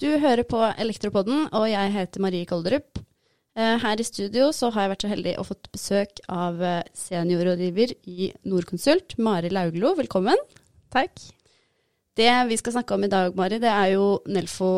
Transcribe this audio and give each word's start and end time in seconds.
Du 0.00 0.08
hører 0.16 0.46
på 0.48 0.56
Elektropodden, 0.80 1.42
og 1.52 1.66
jeg 1.68 1.92
heter 1.92 2.22
Marie 2.24 2.46
Kolderup. 2.48 3.02
Eh, 3.52 3.74
her 3.82 4.00
i 4.00 4.04
studio 4.06 4.46
så 4.56 4.70
har 4.72 4.86
jeg 4.86 4.90
vært 4.94 5.02
så 5.04 5.10
heldig 5.10 5.34
å 5.36 5.44
fått 5.44 5.68
besøk 5.74 6.22
av 6.32 6.62
eh, 6.64 6.86
seniorrådgiver 6.96 7.92
i 8.08 8.30
Norconsult, 8.48 9.18
Mari 9.20 9.50
Lauglo. 9.52 9.92
Velkommen. 9.98 10.40
Takk. 10.88 11.20
Det 12.16 12.30
vi 12.48 12.56
skal 12.56 12.78
snakke 12.78 12.96
om 12.96 13.04
i 13.04 13.12
dag, 13.12 13.36
Mari, 13.36 13.60
det 13.60 13.68
er 13.68 13.92
jo 13.98 14.06
Nelfo 14.32 14.70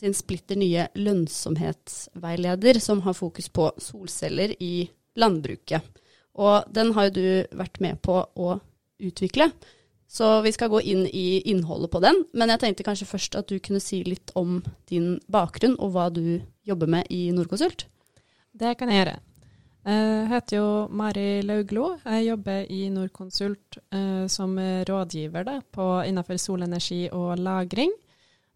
sin 0.00 0.16
splitter 0.16 0.56
nye 0.56 0.88
lønnsomhetsveileder, 0.96 2.80
som 2.80 3.04
har 3.04 3.20
fokus 3.20 3.52
på 3.52 3.68
solceller 3.76 4.56
i 4.64 4.88
landbruket. 5.20 6.00
Og 6.40 6.72
den 6.72 6.96
har 6.96 7.10
jo 7.10 7.16
du 7.20 7.58
vært 7.60 7.84
med 7.84 8.00
på 8.00 8.16
å 8.16 8.56
utvikle. 9.04 9.52
Så 10.14 10.28
vi 10.44 10.52
skal 10.54 10.70
gå 10.70 10.78
inn 10.86 11.06
i 11.10 11.42
innholdet 11.50 11.90
på 11.90 12.00
den. 12.04 12.20
Men 12.38 12.52
jeg 12.52 12.62
tenkte 12.62 12.86
kanskje 12.86 13.08
først 13.10 13.34
at 13.40 13.50
du 13.50 13.58
kunne 13.58 13.82
si 13.82 14.04
litt 14.06 14.30
om 14.38 14.60
din 14.90 15.16
bakgrunn 15.26 15.74
og 15.82 15.94
hva 15.96 16.06
du 16.14 16.38
jobber 16.62 16.90
med 16.90 17.10
i 17.10 17.26
Norconsult. 17.34 17.88
Det 18.54 18.76
kan 18.78 18.92
jeg 18.92 19.02
gjøre. 19.02 19.16
Jeg 19.84 20.28
heter 20.30 20.56
jo 20.56 20.68
Mari 20.96 21.42
Lauglo. 21.44 21.88
Jeg 22.06 22.28
jobber 22.30 22.70
i 22.72 22.86
Norconsult 22.94 23.80
uh, 23.92 24.24
som 24.30 24.54
rådgiver 24.88 25.50
på, 25.74 25.88
innenfor 26.06 26.38
solenergi 26.40 27.08
og 27.12 27.34
lagring. 27.42 27.92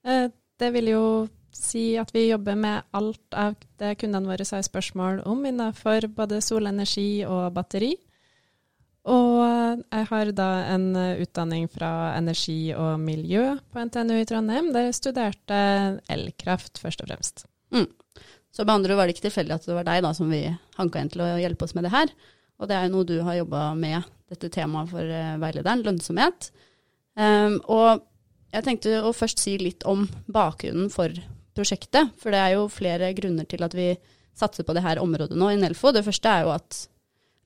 Uh, 0.07 0.31
det 0.59 0.71
vil 0.73 0.93
jo 0.95 1.05
si 1.53 1.97
at 1.99 2.15
vi 2.15 2.29
jobber 2.29 2.57
med 2.57 2.87
alt 2.97 3.35
av 3.37 3.59
det 3.81 3.97
kundene 4.01 4.31
våre 4.31 4.47
har 4.47 4.63
spørsmål 4.65 5.25
om 5.27 5.43
innenfor 5.49 6.07
både 6.15 6.41
solenergi 6.45 7.25
og 7.27 7.51
batteri. 7.57 7.97
Og 9.09 9.85
jeg 9.89 10.07
har 10.11 10.31
da 10.37 10.49
en 10.75 10.89
utdanning 11.23 11.69
fra 11.73 12.13
energi 12.19 12.75
og 12.77 12.99
miljø 13.01 13.55
på 13.73 13.85
NTNU 13.89 14.19
i 14.19 14.27
Trondheim, 14.29 14.69
der 14.75 14.89
jeg 14.89 14.99
studerte 14.99 15.61
elkraft, 16.13 16.81
først 16.83 17.05
og 17.05 17.09
fremst. 17.09 17.47
Mm. 17.73 17.89
Så 18.55 18.65
med 18.65 18.75
andre 18.75 18.97
var 18.99 19.07
det 19.07 19.17
ikke 19.17 19.29
tilfeldig 19.29 19.55
at 19.55 19.69
det 19.69 19.77
var 19.77 19.87
deg 19.87 20.03
da 20.05 20.13
som 20.17 20.29
vi 20.33 20.43
hanka 20.79 21.01
inn 21.01 21.13
til 21.13 21.23
å 21.25 21.31
hjelpe 21.41 21.65
oss 21.65 21.77
med 21.77 21.87
det 21.87 21.95
her. 21.95 22.13
Og 22.59 22.69
det 22.69 22.77
er 22.77 22.89
jo 22.89 22.95
noe 22.97 23.07
du 23.07 23.17
har 23.23 23.39
jobba 23.39 23.63
med, 23.79 24.09
dette 24.29 24.51
temaet 24.53 24.91
for 24.91 25.05
uh, 25.07 25.37
veilederen, 25.41 25.85
lønnsomhet. 25.87 26.51
Um, 27.15 27.59
og 27.71 28.03
jeg 28.53 28.67
tenkte 28.67 28.99
å 29.05 29.15
først 29.17 29.41
si 29.41 29.57
litt 29.61 29.87
om 29.89 30.07
bakgrunnen 30.27 30.91
for 30.93 31.15
prosjektet. 31.57 32.13
For 32.21 32.35
det 32.35 32.43
er 32.43 32.57
jo 32.57 32.69
flere 32.73 33.13
grunner 33.17 33.49
til 33.49 33.65
at 33.65 33.77
vi 33.79 33.93
satser 34.39 34.67
på 34.67 34.75
det 34.77 34.85
her 34.85 35.01
området 35.03 35.39
nå 35.39 35.53
i 35.53 35.59
Nelfo. 35.61 35.93
Det 35.95 36.05
første 36.07 36.35
er 36.35 36.47
jo 36.47 36.55
at 36.57 36.83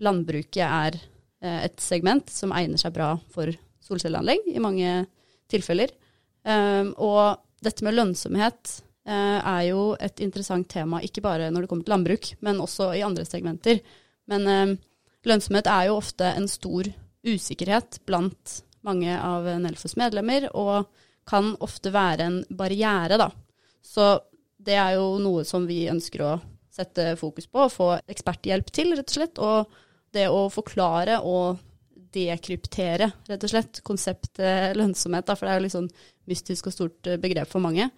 landbruket 0.03 0.65
er 0.65 0.99
Eh, 1.01 1.12
et 1.43 1.83
segment 1.83 2.31
som 2.31 2.55
egner 2.55 2.81
seg 2.81 2.95
bra 2.95 3.17
for 3.33 3.51
solcelleanlegg 3.83 4.47
i 4.53 4.63
mange 4.63 5.03
tilfeller. 5.53 5.93
Um, 6.43 6.93
og 6.99 7.43
dette 7.63 7.85
med 7.87 7.97
lønnsomhet 7.97 8.77
uh, 9.09 9.39
er 9.39 9.63
jo 9.69 9.93
et 10.03 10.23
interessant 10.25 10.69
tema, 10.71 11.03
ikke 11.03 11.23
bare 11.25 11.51
når 11.53 11.65
det 11.65 11.71
kommer 11.71 11.87
til 11.87 11.95
landbruk, 11.97 12.33
men 12.43 12.63
også 12.63 12.93
i 12.99 13.05
andre 13.07 13.27
segmenter. 13.29 13.83
Men 14.31 14.49
um, 14.49 14.75
lønnsomhet 15.29 15.71
er 15.71 15.91
jo 15.91 16.01
ofte 16.01 16.33
en 16.33 16.49
stor 16.51 16.91
usikkerhet 17.23 18.01
blant 18.09 18.59
mange 18.83 19.15
av 19.15 19.47
Nelfos 19.63 19.95
medlemmer, 19.99 20.49
og 20.59 20.89
kan 21.29 21.53
ofte 21.63 21.93
være 21.95 22.27
en 22.27 22.41
barriere, 22.51 23.19
da. 23.21 23.29
Så 23.83 24.17
det 24.63 24.75
er 24.79 24.97
jo 24.97 25.21
noe 25.23 25.45
som 25.47 25.69
vi 25.69 25.85
ønsker 25.91 26.25
å 26.27 26.33
sette 26.73 27.13
fokus 27.21 27.47
på, 27.47 27.69
og 27.69 27.71
få 27.71 27.89
eksperthjelp 28.11 28.73
til, 28.75 28.97
rett 28.99 29.07
og 29.07 29.15
slett. 29.15 29.39
og 29.39 29.71
det 30.15 30.29
å 30.31 30.47
forklare 30.53 31.21
og 31.25 31.61
dekryptere, 32.13 33.11
rett 33.29 33.45
og 33.47 33.53
slett, 33.53 33.81
konseptet 33.87 34.77
lønnsomhet. 34.77 35.27
Da, 35.29 35.37
for 35.37 35.49
det 35.49 35.55
er 35.55 35.61
jo 35.61 35.67
litt 35.67 35.77
sånn 35.77 35.93
mystisk 36.31 36.69
og 36.69 36.77
stort 36.77 37.09
eh, 37.11 37.21
begrep 37.21 37.51
for 37.51 37.65
mange. 37.65 37.89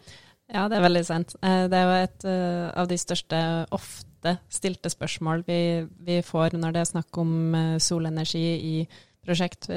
Ja, 0.52 0.66
det 0.68 0.78
er 0.78 0.84
veldig 0.84 1.04
sant. 1.08 1.34
Eh, 1.42 1.64
det 1.72 1.80
er 1.80 1.88
jo 1.88 2.04
et 2.04 2.28
eh, 2.30 2.68
av 2.82 2.90
de 2.90 3.00
største 3.00 3.40
ofte 3.74 4.36
stilte 4.52 4.88
spørsmål 4.92 5.42
vi, 5.44 5.58
vi 6.00 6.22
får 6.24 6.56
når 6.56 6.72
det 6.72 6.80
er 6.80 6.88
snakk 6.94 7.18
om 7.20 7.34
solenergi 7.82 8.46
i 8.56 8.76
prosjekt. 9.24 9.68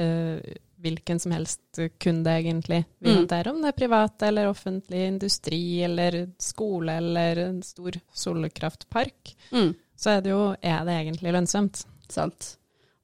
Hvilken 0.78 1.20
som 1.20 1.34
helst 1.34 1.80
kunde, 2.00 2.32
egentlig, 2.32 2.78
vi 3.02 3.10
mm. 3.10 3.16
håndterer. 3.18 3.50
Om 3.50 3.60
det 3.60 3.72
er 3.72 3.76
privat 3.76 4.24
eller 4.24 4.48
offentlig 4.48 5.02
industri 5.10 5.60
eller 5.84 6.16
skole 6.40 6.94
eller 7.02 7.42
en 7.42 7.60
stor 7.66 7.98
solkraftpark. 8.24 9.34
Mm. 9.52 9.74
Så 9.98 10.14
er 10.14 10.24
det 10.24 10.32
jo 10.32 10.42
Er 10.62 10.88
det 10.88 10.96
egentlig 10.96 11.34
lønnsomt? 11.36 11.82
Sant? 12.12 12.54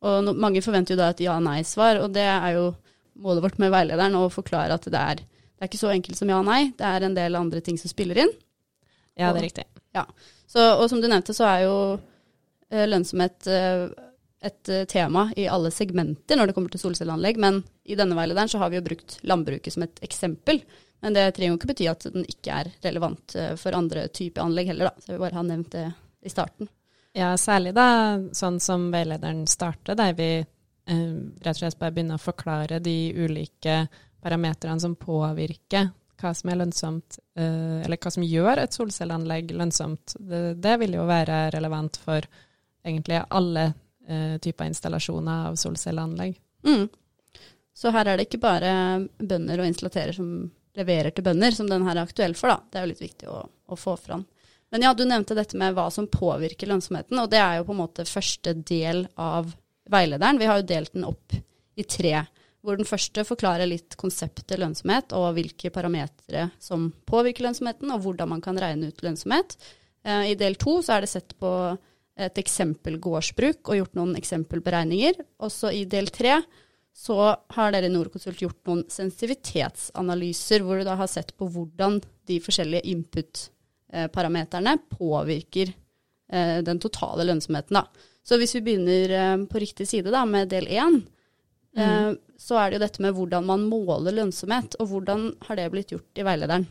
Og 0.04 0.20
no, 0.24 0.34
mange 0.36 0.62
forventer 0.64 0.94
jo 0.94 1.00
da 1.00 1.10
et 1.12 1.22
ja-nei-svar, 1.24 2.02
og 2.04 2.12
det 2.16 2.26
er 2.28 2.58
jo 2.58 2.70
målet 3.24 3.44
vårt 3.44 3.60
med 3.62 3.72
veilederen 3.72 4.16
å 4.18 4.26
forklare 4.32 4.76
at 4.76 4.88
det 4.90 5.00
er, 5.00 5.22
det 5.22 5.62
er 5.62 5.70
ikke 5.70 5.80
så 5.80 5.92
enkelt 5.94 6.18
som 6.18 6.30
ja-nei, 6.30 6.74
det 6.76 6.88
er 6.88 7.06
en 7.06 7.16
del 7.16 7.38
andre 7.38 7.62
ting 7.64 7.78
som 7.80 7.90
spiller 7.92 8.24
inn. 8.24 8.32
Ja, 9.14 9.30
det 9.30 9.44
er 9.44 9.46
riktig. 9.46 9.66
Ja. 9.94 10.04
Så, 10.50 10.60
og 10.74 10.88
som 10.90 11.00
du 11.00 11.08
nevnte, 11.08 11.34
så 11.36 11.46
er 11.48 11.64
jo 11.64 11.76
eh, 11.94 12.84
lønnsomhet 12.88 13.48
eh, 13.50 13.86
et 14.44 14.70
eh, 14.72 14.86
tema 14.90 15.28
i 15.38 15.46
alle 15.48 15.70
segmenter 15.72 16.38
når 16.38 16.50
det 16.50 16.56
kommer 16.56 16.74
til 16.74 16.82
solcelleanlegg, 16.82 17.38
men 17.40 17.62
i 17.86 17.96
denne 17.98 18.18
veilederen 18.18 18.50
så 18.50 18.60
har 18.60 18.72
vi 18.72 18.80
jo 18.80 18.86
brukt 18.86 19.20
landbruket 19.22 19.76
som 19.76 19.86
et 19.86 20.02
eksempel. 20.04 20.60
Men 21.04 21.16
det 21.16 21.30
trenger 21.36 21.54
jo 21.54 21.60
ikke 21.60 21.70
bety 21.70 21.88
at 21.90 22.06
den 22.10 22.26
ikke 22.28 22.60
er 22.62 22.70
relevant 22.84 23.34
for 23.60 23.76
andre 23.76 24.06
typer 24.08 24.40
anlegg 24.44 24.70
heller, 24.72 24.88
da. 24.88 25.02
Så 25.02 25.10
jeg 25.10 25.18
vil 25.18 25.24
bare 25.26 25.36
ha 25.36 25.42
nevnt 25.44 25.74
det 25.74 25.88
i 26.24 26.32
starten. 26.32 26.70
Ja, 27.14 27.34
særlig 27.38 27.76
da 27.76 27.88
sånn 28.34 28.58
som 28.62 28.88
veilederen 28.90 29.44
starter, 29.46 29.94
der 29.94 30.16
vi 30.18 30.30
eh, 30.40 31.12
rett 31.44 31.52
og 31.54 31.60
slett 31.60 31.78
bare 31.78 31.94
begynner 31.94 32.18
å 32.18 32.24
forklare 32.24 32.80
de 32.82 32.96
ulike 33.14 33.84
parametrene 34.24 34.82
som 34.82 34.96
påvirker 34.98 35.92
hva 36.18 36.32
som 36.34 36.50
er 36.50 36.58
lønnsomt, 36.58 37.20
eh, 37.38 37.84
eller 37.84 38.00
hva 38.00 38.10
som 38.10 38.26
gjør 38.26 38.64
et 38.64 38.74
solcelleanlegg 38.74 39.54
lønnsomt. 39.54 40.16
Det, 40.18 40.42
det, 40.64 40.74
vil 40.82 40.98
jo 40.98 41.06
være 41.06 41.48
relevant 41.54 42.00
for 42.02 42.26
egentlig 42.84 43.22
alle 43.30 43.68
eh, 44.08 44.36
typer 44.42 44.72
installasjoner 44.72 45.50
av 45.52 45.58
solcelleanlegg. 45.60 46.36
Mm. 46.66 46.88
Så 47.74 47.94
her 47.94 48.10
er 48.10 48.18
det 48.18 48.28
ikke 48.28 48.42
bare 48.42 48.74
bønder 49.18 49.62
og 49.62 49.70
installatører 49.70 50.16
som 50.16 50.30
leverer 50.74 51.14
til 51.14 51.26
bønder, 51.26 51.54
som 51.54 51.70
den 51.70 51.86
her 51.86 51.94
er 51.98 52.08
aktuell 52.08 52.34
for, 52.38 52.50
da. 52.50 52.58
Det 52.70 52.80
er 52.80 52.86
jo 52.86 52.90
litt 52.90 53.06
viktig 53.06 53.30
å, 53.30 53.42
å 53.46 53.78
få 53.78 53.94
fram. 54.00 54.26
Men 54.74 54.82
ja, 54.82 54.90
du 54.90 55.04
nevnte 55.06 55.36
dette 55.38 55.54
med 55.54 55.76
hva 55.76 55.84
som 55.94 56.08
påvirker 56.10 56.66
lønnsomheten, 56.66 57.14
og 57.22 57.28
det 57.30 57.38
er 57.38 57.60
jo 57.60 57.66
på 57.68 57.76
en 57.76 57.78
måte 57.78 58.02
første 58.10 58.56
del 58.58 59.04
av 59.14 59.52
veilederen. 59.86 60.40
Vi 60.40 60.48
har 60.50 60.58
jo 60.58 60.66
delt 60.66 60.96
den 60.96 61.06
opp 61.06 61.36
i 61.78 61.84
tre, 61.86 62.24
hvor 62.58 62.80
den 62.80 62.88
første 62.88 63.22
forklarer 63.28 63.70
litt 63.70 63.94
konseptet 64.00 64.56
lønnsomhet 64.58 65.14
og 65.14 65.28
hvilke 65.36 65.70
parametere 65.70 66.48
som 66.58 66.88
påvirker 67.06 67.46
lønnsomheten, 67.46 67.94
og 67.94 68.02
hvordan 68.02 68.32
man 68.34 68.42
kan 68.42 68.58
regne 68.58 68.90
ut 68.90 69.06
lønnsomhet. 69.06 69.54
Eh, 70.02 70.32
I 70.32 70.34
del 70.42 70.58
to 70.58 70.80
så 70.82 70.96
er 70.96 71.06
det 71.06 71.12
sett 71.14 71.38
på 71.38 71.54
et 72.18 72.42
eksempel 72.42 72.98
gårdsbruk 72.98 73.70
og 73.70 73.78
gjort 73.78 73.96
noen 74.02 74.18
eksempelberegninger. 74.18 75.22
Også 75.46 75.70
i 75.70 75.86
del 75.86 76.10
tre 76.10 76.40
så 76.90 77.22
har 77.30 77.70
dere 77.70 77.86
i 77.86 77.94
Norconsult 77.94 78.42
gjort 78.42 78.58
noen 78.66 78.82
sensitivitetsanalyser, 78.90 80.66
hvor 80.66 80.82
du 80.82 80.90
da 80.90 80.98
har 80.98 81.14
sett 81.14 81.30
på 81.38 81.46
hvordan 81.46 82.02
de 82.26 82.42
forskjellige 82.42 82.90
input 82.90 83.50
parameterne 84.12 84.76
påvirker 84.90 85.72
eh, 86.32 86.60
den 86.66 86.80
totale 86.82 87.26
lønnsomheten. 87.28 87.78
Da. 87.78 88.10
Så 88.24 88.38
hvis 88.40 88.54
vi 88.58 88.64
begynner 88.66 89.16
eh, 89.18 89.36
på 89.50 89.62
riktig 89.62 89.88
side 89.88 90.12
da, 90.14 90.24
med 90.28 90.52
del 90.52 90.68
én, 90.68 91.00
mm. 91.76 92.16
så 92.38 92.58
er 92.60 92.70
det 92.70 92.78
jo 92.78 92.84
dette 92.84 93.02
med 93.02 93.16
hvordan 93.16 93.46
man 93.48 93.66
måler 93.66 94.14
lønnsomhet, 94.14 94.76
og 94.78 94.92
hvordan 94.92 95.32
har 95.48 95.58
det 95.58 95.70
blitt 95.72 95.94
gjort 95.94 96.20
i 96.22 96.26
veilederen? 96.26 96.68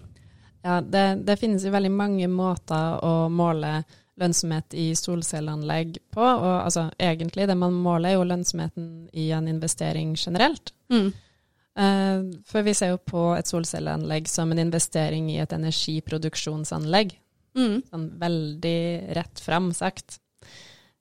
Ja, 0.64 0.80
det, 0.80 1.26
det 1.28 1.36
finnes 1.42 1.66
jo 1.66 1.74
veldig 1.74 1.92
mange 1.92 2.30
måter 2.32 3.02
å 3.04 3.28
måle 3.28 3.82
lønnsomhet 4.20 4.76
i 4.78 4.94
solcelleanlegg 4.96 5.98
på. 6.14 6.24
Og 6.24 6.54
altså, 6.64 6.88
egentlig 7.02 7.48
det 7.50 7.58
man 7.60 7.76
måler, 7.76 8.12
er 8.12 8.20
jo 8.20 8.28
lønnsomheten 8.30 8.88
i 9.12 9.30
en 9.36 9.50
investering 9.52 10.14
generelt. 10.20 10.74
Mm. 10.94 11.12
Uh, 11.74 12.30
for 12.46 12.62
vi 12.66 12.76
ser 12.78 12.94
jo 12.94 13.00
på 13.02 13.32
et 13.34 13.50
solcelleanlegg 13.50 14.28
som 14.30 14.52
en 14.54 14.62
investering 14.62 15.32
i 15.34 15.40
et 15.42 15.56
energiproduksjonsanlegg. 15.56 17.16
Mm. 17.58 17.80
Sånn 17.90 18.10
veldig 18.22 18.82
rett 19.18 19.42
fram 19.42 19.72
sagt. 19.78 20.20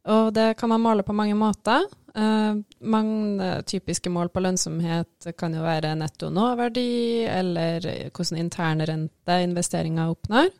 Og 0.08 0.32
det 0.34 0.54
kan 0.58 0.72
man 0.72 0.82
måle 0.82 1.04
på 1.06 1.14
mange 1.14 1.36
måter. 1.38 1.84
Uh, 2.16 2.58
mange 2.80 3.52
typiske 3.68 4.10
mål 4.12 4.32
på 4.32 4.42
lønnsomhet 4.44 5.30
kan 5.38 5.54
jo 5.56 5.62
være 5.64 5.94
netto 5.96 6.32
nåverdi, 6.32 7.24
eller 7.28 7.86
hvordan 8.10 8.40
internrente 8.40 9.38
investeringer 9.44 10.12
oppnår. 10.12 10.50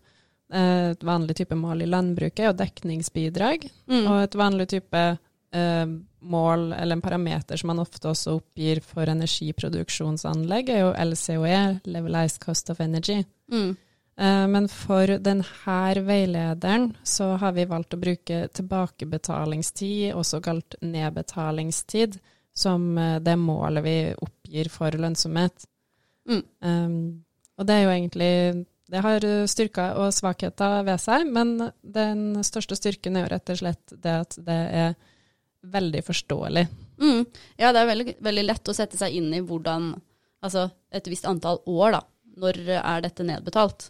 Uh, 0.53 0.93
et 0.93 1.05
vanlig 1.09 1.41
type 1.41 1.57
mål 1.57 1.85
i 1.85 1.89
landbruket 1.89 2.45
er 2.45 2.51
jo 2.51 2.61
dekningsbidrag, 2.61 3.65
mm. 3.89 4.05
og 4.05 4.17
et 4.21 4.37
vanlig 4.37 4.69
type 4.77 5.05
mål, 5.53 6.73
eller 6.73 6.97
en 6.97 7.03
parameter 7.05 7.57
som 7.61 7.69
man 7.69 7.83
ofte 7.83 8.09
også 8.09 8.39
oppgir 8.39 8.81
for 8.85 9.11
energiproduksjonsanlegg, 9.11 10.71
er 10.73 10.85
jo 10.85 10.93
LCOE, 10.97 11.63
Levelized 11.85 12.41
Cost 12.41 12.71
of 12.73 12.81
Energy. 12.81 13.19
Mm. 13.53 13.75
Uh, 14.21 14.47
men 14.49 14.69
for 14.69 15.09
denne 15.25 16.05
veilederen 16.05 16.91
så 17.03 17.31
har 17.41 17.55
vi 17.57 17.65
valgt 17.65 17.97
å 17.97 18.01
bruke 18.01 18.45
tilbakebetalingstid, 18.53 20.13
også 20.13 20.43
kalt 20.45 20.77
nedbetalingstid, 20.85 22.19
som 22.55 22.93
uh, 22.99 23.17
det 23.25 23.39
målet 23.41 23.87
vi 23.87 23.97
oppgir 24.13 24.69
for 24.73 24.93
lønnsomhet. 24.93 25.65
Mm. 26.29 26.43
Um, 26.61 27.01
og 27.57 27.67
det 27.67 27.79
er 27.79 27.87
jo 27.87 27.95
egentlig 27.95 28.35
det 28.93 29.01
har 29.01 29.25
styrker 29.49 29.97
og 30.03 30.13
svakheter 30.13 30.83
ved 30.85 31.01
seg, 31.01 31.25
men 31.33 31.55
den 31.81 32.43
største 32.45 32.77
styrken 32.77 33.17
er 33.17 33.25
jo 33.25 33.31
rett 33.33 33.53
og 33.55 33.61
slett 33.63 33.95
det 34.05 34.17
at 34.27 34.37
det 34.45 34.59
er 34.83 34.91
veldig 35.63 36.03
forståelig. 36.05 36.67
Mm. 37.03 37.25
Ja, 37.57 37.73
det 37.73 37.81
er 37.81 37.91
veldig, 37.91 38.15
veldig, 38.23 38.45
lett 38.47 38.71
å 38.71 38.75
sette 38.77 38.99
seg 39.01 39.19
inn 39.19 39.31
i 39.35 39.45
hvordan 39.45 39.95
Altså 40.43 40.65
et 40.91 41.07
visst 41.07 41.23
antall 41.31 41.61
år, 41.71 41.93
da. 41.95 42.01
Når 42.43 42.57
er 42.75 43.03
dette 43.05 43.23
nedbetalt? 43.23 43.85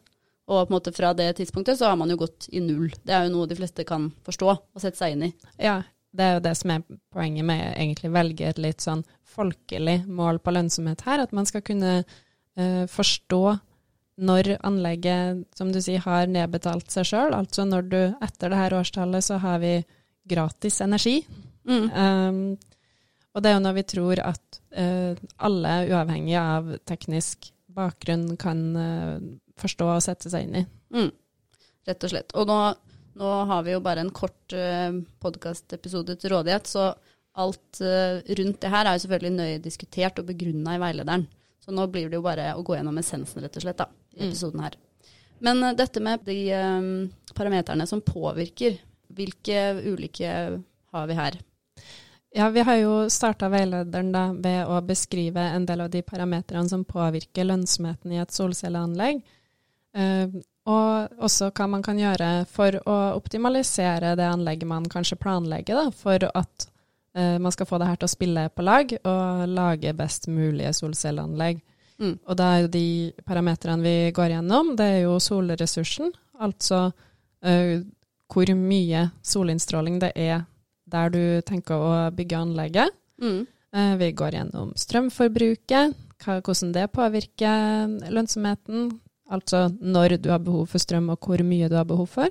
Og 0.52 0.66
på 0.66 0.66
en 0.66 0.74
måte 0.74 0.92
fra 0.92 1.14
det 1.16 1.30
tidspunktet 1.38 1.78
så 1.78 1.88
har 1.88 1.96
man 1.96 2.10
jo 2.12 2.18
gått 2.20 2.44
i 2.52 2.60
null. 2.60 2.90
Det 3.00 3.14
er 3.16 3.24
jo 3.24 3.32
noe 3.32 3.48
de 3.48 3.56
fleste 3.56 3.86
kan 3.88 4.10
forstå 4.26 4.50
og 4.52 4.82
sette 4.82 5.00
seg 5.00 5.14
inn 5.14 5.24
i. 5.30 5.30
Ja, 5.56 5.78
det 6.12 6.26
er 6.26 6.34
jo 6.36 6.42
det 6.44 6.52
som 6.60 6.74
er 6.74 6.84
poenget 7.14 7.46
med 7.48 7.62
egentlig 7.70 8.12
velge 8.12 8.50
et 8.50 8.60
litt 8.60 8.84
sånn 8.84 9.00
folkelig 9.32 10.02
mål 10.12 10.42
på 10.44 10.52
lønnsomhet 10.52 11.06
her. 11.06 11.22
At 11.24 11.32
man 11.32 11.48
skal 11.48 11.64
kunne 11.64 12.02
uh, 12.02 12.84
forstå 12.90 13.42
når 14.22 14.52
anlegget, 14.60 15.46
som 15.56 15.72
du 15.72 15.80
sier, 15.80 16.02
har 16.04 16.28
nedbetalt 16.28 16.92
seg 16.92 17.08
sjøl. 17.08 17.32
Altså 17.32 17.64
når 17.64 17.88
du 17.88 18.00
etter 18.20 18.52
det 18.52 18.60
her 18.60 18.76
årstallet 18.76 19.24
så 19.24 19.40
har 19.40 19.62
vi 19.62 19.78
gratis 20.28 20.82
energi. 20.84 21.22
Mm. 21.68 21.88
Um, 21.94 22.42
og 23.32 23.42
det 23.42 23.50
er 23.50 23.56
jo 23.56 23.64
når 23.64 23.76
vi 23.78 23.84
tror 23.94 24.22
at 24.24 24.60
uh, 24.76 25.18
alle, 25.46 25.74
uavhengig 25.88 26.36
av 26.40 26.72
teknisk 26.88 27.50
bakgrunn, 27.72 28.34
kan 28.40 28.62
uh, 28.76 29.20
forstå 29.60 29.88
og 29.88 30.02
sette 30.04 30.32
seg 30.32 30.48
inn 30.48 30.58
i. 30.62 30.64
Mm. 30.92 31.10
Rett 31.88 32.06
og 32.06 32.12
slett. 32.12 32.34
Og 32.38 32.48
nå, 32.48 32.58
nå, 33.18 33.30
har 33.48 33.64
vi 33.66 33.74
jo 33.74 33.82
bare 33.84 34.04
en 34.04 34.12
kort 34.14 34.56
uh, 34.56 34.92
podkastepisode 35.22 36.18
til 36.20 36.34
rådighet, 36.34 36.68
så 36.68 36.90
alt 37.40 37.80
uh, 37.80 38.20
rundt 38.20 38.60
det 38.60 38.72
her 38.72 38.88
er 38.88 38.98
jo 38.98 39.04
selvfølgelig 39.06 39.36
nøye 39.38 39.62
diskutert 39.64 40.20
og 40.20 40.28
begrunna 40.28 40.76
i 40.76 40.82
veilederen. 40.82 41.26
Så 41.62 41.72
nå 41.72 41.86
blir 41.88 42.10
det 42.10 42.18
jo 42.18 42.26
bare 42.26 42.50
å 42.58 42.64
gå 42.66 42.76
gjennom 42.76 42.98
essensen, 43.00 43.40
rett 43.44 43.56
og 43.56 43.64
slett, 43.64 43.80
da, 43.80 43.88
i 44.18 44.24
mm. 44.24 44.26
episoden 44.28 44.64
her. 44.66 44.76
Men 45.42 45.64
uh, 45.64 45.72
dette 45.78 46.02
med 46.04 46.26
de 46.28 46.38
um, 46.58 46.92
parameterne 47.32 47.88
som 47.88 48.04
påvirker, 48.04 48.76
hvilke 49.12 49.64
ulike 49.88 50.28
har 50.92 51.08
vi 51.08 51.16
her? 51.16 51.40
Ja, 52.34 52.48
vi 52.48 52.60
har 52.60 52.76
jo 52.80 53.10
starta 53.10 53.48
veilederen 53.52 54.12
da 54.12 54.22
ved 54.32 54.64
å 54.64 54.78
beskrive 54.80 55.42
en 55.52 55.66
del 55.68 55.82
av 55.84 55.90
de 55.92 56.00
parametrene 56.02 56.68
som 56.68 56.84
påvirker 56.88 57.44
lønnsomheten 57.44 58.14
i 58.14 58.20
et 58.22 58.32
solcelleanlegg. 58.32 59.20
Uh, 59.92 60.40
og 60.64 61.24
også 61.26 61.50
hva 61.52 61.66
man 61.68 61.82
kan 61.84 61.98
gjøre 62.00 62.46
for 62.48 62.78
å 62.88 62.98
optimalisere 63.18 64.14
det 64.16 64.24
anlegget 64.24 64.70
man 64.70 64.86
kanskje 64.88 65.18
planlegger, 65.20 65.76
da, 65.76 65.90
for 65.92 66.24
at 66.30 66.66
uh, 67.18 67.36
man 67.42 67.52
skal 67.52 67.68
få 67.68 67.80
det 67.82 67.90
her 67.90 68.00
til 68.00 68.08
å 68.08 68.14
spille 68.14 68.46
på 68.48 68.64
lag 68.64 68.94
og 69.02 69.42
lage 69.52 69.92
best 69.98 70.30
mulige 70.32 70.72
solcelleanlegg. 70.78 71.60
Mm. 72.00 72.14
Og 72.16 72.38
da 72.38 72.46
er 72.54 72.62
jo 72.64 72.70
de 72.72 72.86
parametrene 73.28 73.84
vi 73.84 73.96
går 74.16 74.38
gjennom, 74.38 74.72
det 74.78 74.86
er 74.94 75.02
jo 75.04 75.18
solressursen, 75.20 76.14
altså 76.40 76.86
uh, 76.88 77.76
hvor 78.32 78.54
mye 78.56 79.04
solinnstråling 79.20 80.00
det 80.00 80.14
er 80.16 80.46
der 80.92 81.12
du 81.12 81.24
tenker 81.46 81.80
å 81.80 81.92
bygge 82.14 82.40
anlegget. 82.44 82.94
Mm. 83.22 83.46
Eh, 83.72 83.94
vi 84.00 84.10
går 84.12 84.36
gjennom 84.36 84.74
strømforbruket, 84.76 85.96
hvordan 86.22 86.74
det 86.74 86.90
påvirker 86.92 87.96
lønnsomheten. 88.12 88.92
Altså 89.32 89.70
når 89.80 90.18
du 90.20 90.30
har 90.30 90.42
behov 90.44 90.68
for 90.74 90.82
strøm, 90.82 91.10
og 91.14 91.24
hvor 91.24 91.42
mye 91.46 91.70
du 91.72 91.78
har 91.78 91.88
behov 91.88 92.10
for. 92.12 92.28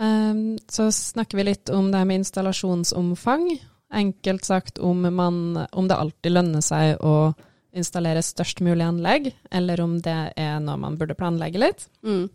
Eh, 0.00 0.34
så 0.70 0.88
snakker 0.94 1.40
vi 1.40 1.50
litt 1.50 1.74
om 1.74 1.90
det 1.92 2.04
med 2.06 2.22
installasjonsomfang. 2.22 3.50
Enkelt 3.90 4.46
sagt 4.46 4.78
om, 4.78 5.02
man, 5.02 5.66
om 5.72 5.88
det 5.90 5.98
alltid 5.98 6.36
lønner 6.36 6.62
seg 6.62 7.00
å 7.02 7.32
installere 7.74 8.22
størst 8.22 8.62
mulig 8.66 8.84
anlegg, 8.86 9.32
eller 9.50 9.80
om 9.82 9.96
det 10.02 10.18
er 10.38 10.58
noe 10.62 10.78
man 10.78 10.98
burde 10.98 11.16
planlegge 11.18 11.62
litt. 11.62 11.86
Mm. 12.06 12.28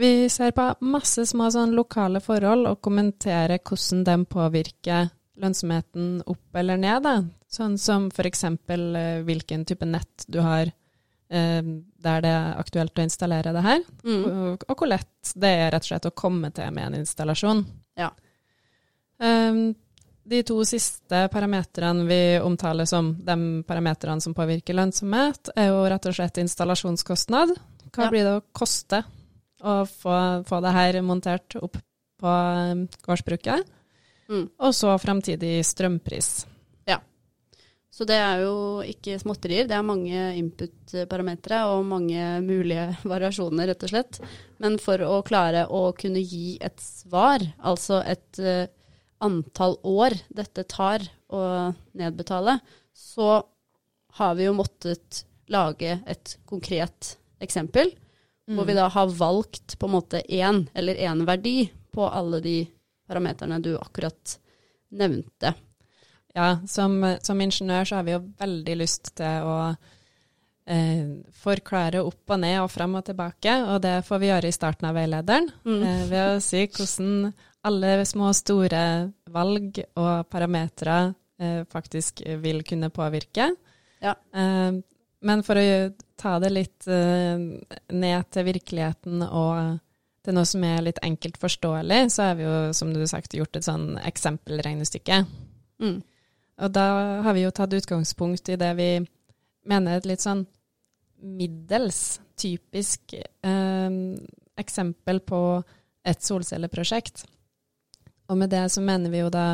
Vi 0.00 0.28
ser 0.32 0.54
på 0.56 0.64
masse 0.80 1.26
små 1.28 1.50
sånn 1.52 1.74
lokale 1.76 2.22
forhold 2.24 2.70
og 2.70 2.78
kommenterer 2.80 3.60
hvordan 3.60 4.04
de 4.06 4.14
påvirker 4.32 5.10
lønnsomheten 5.40 6.22
opp 6.24 6.56
eller 6.56 6.80
ned. 6.80 7.04
Da. 7.04 7.18
Sånn 7.52 7.76
som 7.76 8.06
f.eks. 8.08 8.46
Eh, 8.48 9.20
hvilken 9.26 9.66
type 9.68 9.84
nett 9.84 10.24
du 10.24 10.38
har 10.40 10.70
eh, 10.70 11.60
der 12.00 12.24
det 12.24 12.32
er 12.32 12.56
aktuelt 12.62 12.96
å 12.96 13.04
installere 13.04 13.52
det 13.52 13.66
her, 13.66 13.84
mm. 14.00 14.24
og, 14.24 14.64
og, 14.70 14.72
hvor 14.72 14.88
lett 14.88 15.34
det 15.36 15.52
er 15.66 15.70
rett 15.74 15.84
og 15.84 15.92
slett 15.92 16.08
å 16.08 16.14
komme 16.16 16.48
til 16.56 16.72
med 16.72 16.88
en 16.88 16.98
installasjon. 17.02 17.62
Ja. 18.00 18.08
Um, 19.20 19.62
de 20.30 20.42
to 20.48 20.62
siste 20.64 21.26
parametrene 21.28 22.08
vi 22.08 22.22
omtaler 22.40 22.88
som 22.88 23.18
de 23.20 23.36
parametrene 23.68 24.24
som 24.24 24.32
påvirker 24.32 24.80
lønnsomhet, 24.80 25.52
er 25.60 25.74
jo 25.74 25.84
rett 25.92 26.08
og 26.08 26.16
slett 26.16 26.40
installasjonskostnad. 26.40 27.58
Hva 27.90 28.06
ja. 28.08 28.12
blir 28.14 28.24
det 28.24 28.38
å 28.40 28.46
koste 28.56 29.04
og 29.60 29.88
få, 29.90 30.16
få 30.48 30.60
det 30.64 30.72
her 30.76 31.00
montert 31.04 31.56
opp 31.60 31.78
på 32.20 32.30
um, 32.30 32.86
gårdsbruket. 33.06 33.68
Mm. 34.30 34.46
Og 34.62 34.74
så 34.76 34.94
fremtidig 35.02 35.58
strømpris. 35.66 36.44
Ja. 36.88 37.00
Så 37.90 38.06
det 38.08 38.18
er 38.20 38.44
jo 38.44 38.54
ikke 38.86 39.18
småtterier. 39.20 39.68
Det 39.68 39.76
er 39.76 39.86
mange 39.86 40.26
input-parametere 40.38 41.62
og 41.72 41.86
mange 41.88 42.26
mulige 42.44 42.90
variasjoner, 43.12 43.72
rett 43.72 43.86
og 43.86 43.94
slett. 43.94 44.20
Men 44.62 44.78
for 44.82 45.02
å 45.06 45.22
klare 45.26 45.66
å 45.66 45.90
kunne 45.98 46.22
gi 46.22 46.58
et 46.62 46.78
svar, 46.84 47.44
altså 47.58 48.02
et 48.04 48.42
uh, 48.44 48.66
antall 49.20 49.76
år 49.84 50.16
dette 50.32 50.64
tar 50.70 51.04
å 51.30 51.42
nedbetale, 51.98 52.58
så 52.96 53.40
har 54.18 54.36
vi 54.38 54.46
jo 54.48 54.54
måttet 54.56 55.24
lage 55.50 55.98
et 56.06 56.36
konkret 56.48 57.16
eksempel 57.42 57.92
Mm. 58.50 58.56
Hvor 58.58 58.66
vi 58.66 58.74
da 58.74 58.88
har 58.90 59.12
valgt 59.14 59.76
på 59.78 59.86
en 59.86 59.92
måte 59.94 60.20
én 60.26 60.64
eller 60.74 60.98
én 60.98 61.20
verdi 61.22 61.70
på 61.94 62.08
alle 62.10 62.40
de 62.42 62.54
parameterne 63.06 63.60
du 63.62 63.76
akkurat 63.78 64.38
nevnte. 64.90 65.54
Ja, 66.34 66.58
som, 66.66 66.98
som, 67.22 67.40
ingeniør 67.40 67.86
så 67.86 68.00
har 68.00 68.06
vi 68.06 68.14
jo 68.16 68.24
veldig 68.38 68.74
lyst 68.78 69.12
til 69.18 69.46
å 69.46 69.54
eh, 70.66 71.06
forklare 71.42 72.02
opp 72.06 72.34
og 72.34 72.42
ned 72.42 72.58
og 72.62 72.70
frem 72.70 72.98
og 72.98 73.06
tilbake, 73.06 73.54
og 73.70 73.80
det 73.86 73.96
får 74.06 74.22
vi 74.22 74.30
gjøre 74.30 74.50
i 74.50 74.58
starten 74.58 74.90
av 74.90 74.98
veilederen. 74.98 75.50
Mm. 75.66 75.80
Eh, 75.80 76.04
ved 76.10 76.26
å 76.26 76.42
si 76.44 76.66
hvordan 76.66 77.32
alle 77.70 77.96
små 78.08 78.30
og 78.30 78.38
store 78.38 78.84
valg 79.30 79.82
og 79.94 80.30
parametere 80.30 81.00
eh, 81.38 81.62
faktisk 81.70 82.22
vil 82.42 82.62
kunne 82.66 82.90
påvirke. 82.94 83.52
Ja. 84.00 84.14
Eh, 85.20 85.26
men 85.26 85.42
for 85.44 85.60
å 85.60 85.90
ta 86.20 86.38
det 86.40 86.50
litt 86.52 86.88
uh, 86.88 87.36
ned 87.92 88.28
til 88.32 88.46
virkeligheten 88.46 89.22
og 89.24 89.78
til 90.24 90.36
noe 90.36 90.48
som 90.48 90.64
er 90.68 90.82
litt 90.84 91.00
enkelt 91.04 91.38
forståelig, 91.40 92.00
så 92.12 92.30
har 92.30 92.36
vi 92.36 92.44
jo, 92.44 92.56
som 92.76 92.92
du 92.92 93.00
har 93.00 93.08
sagt, 93.08 93.36
gjort 93.36 93.56
et 93.56 93.64
sånn 93.64 93.94
eksempelregnestykke. 94.04 95.22
Mm. 95.80 96.00
Og 96.60 96.72
da 96.76 96.86
har 97.24 97.36
vi 97.36 97.46
jo 97.46 97.52
tatt 97.56 97.72
utgangspunkt 97.72 98.50
i 98.52 98.58
det 98.60 98.74
vi 98.76 98.90
mener 99.70 99.94
er 99.94 100.02
et 100.02 100.10
litt 100.10 100.24
sånn 100.24 100.44
middels 101.20 102.20
typisk 102.40 103.14
eh, 103.16 103.96
eksempel 104.60 105.22
på 105.24 105.40
et 106.04 106.24
solcelleprosjekt. 106.24 107.24
Og 108.30 108.38
med 108.40 108.52
det 108.52 108.66
så 108.72 108.84
mener 108.84 109.12
vi 109.12 109.22
jo 109.22 109.32
da 109.32 109.46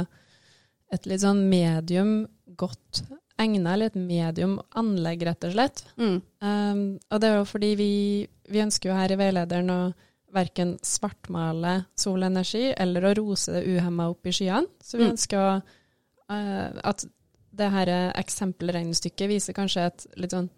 et 0.95 1.07
litt 1.11 1.23
sånn 1.23 1.47
medium 1.51 2.27
godt 2.59 3.03
egna 3.41 3.75
eller 3.75 3.91
et 3.91 3.99
medium 4.01 4.57
anlegg, 4.79 5.25
rett 5.29 5.47
og 5.49 5.55
slett. 5.55 5.83
Mm. 6.01 6.19
Um, 6.41 6.83
og 7.11 7.23
det 7.23 7.31
er 7.31 7.39
jo 7.39 7.49
fordi 7.49 7.73
vi, 7.79 7.93
vi, 8.49 8.63
ønsker 8.65 8.91
jo 8.91 8.99
her 8.99 9.13
i 9.13 9.19
veilederen 9.21 9.73
å 9.73 9.81
verken 10.37 10.75
svartmale 10.85 11.79
solenergi 11.97 12.73
eller 12.77 13.07
å 13.07 13.15
rose 13.17 13.55
det 13.55 13.65
uhemma 13.69 14.09
opp 14.13 14.27
i 14.29 14.35
skyene. 14.37 14.69
Så 14.83 14.99
vi 14.99 15.07
mm. 15.07 15.13
ønsker 15.15 15.43
å, 15.43 15.53
uh, 16.33 16.69
at 16.85 17.07
det 17.57 17.71
her 17.73 17.93
eksempelregnestykket 18.21 19.31
viser 19.31 19.57
kanskje 19.57 19.87
et 19.89 20.07
litt 20.21 20.35
sånn 20.35 20.51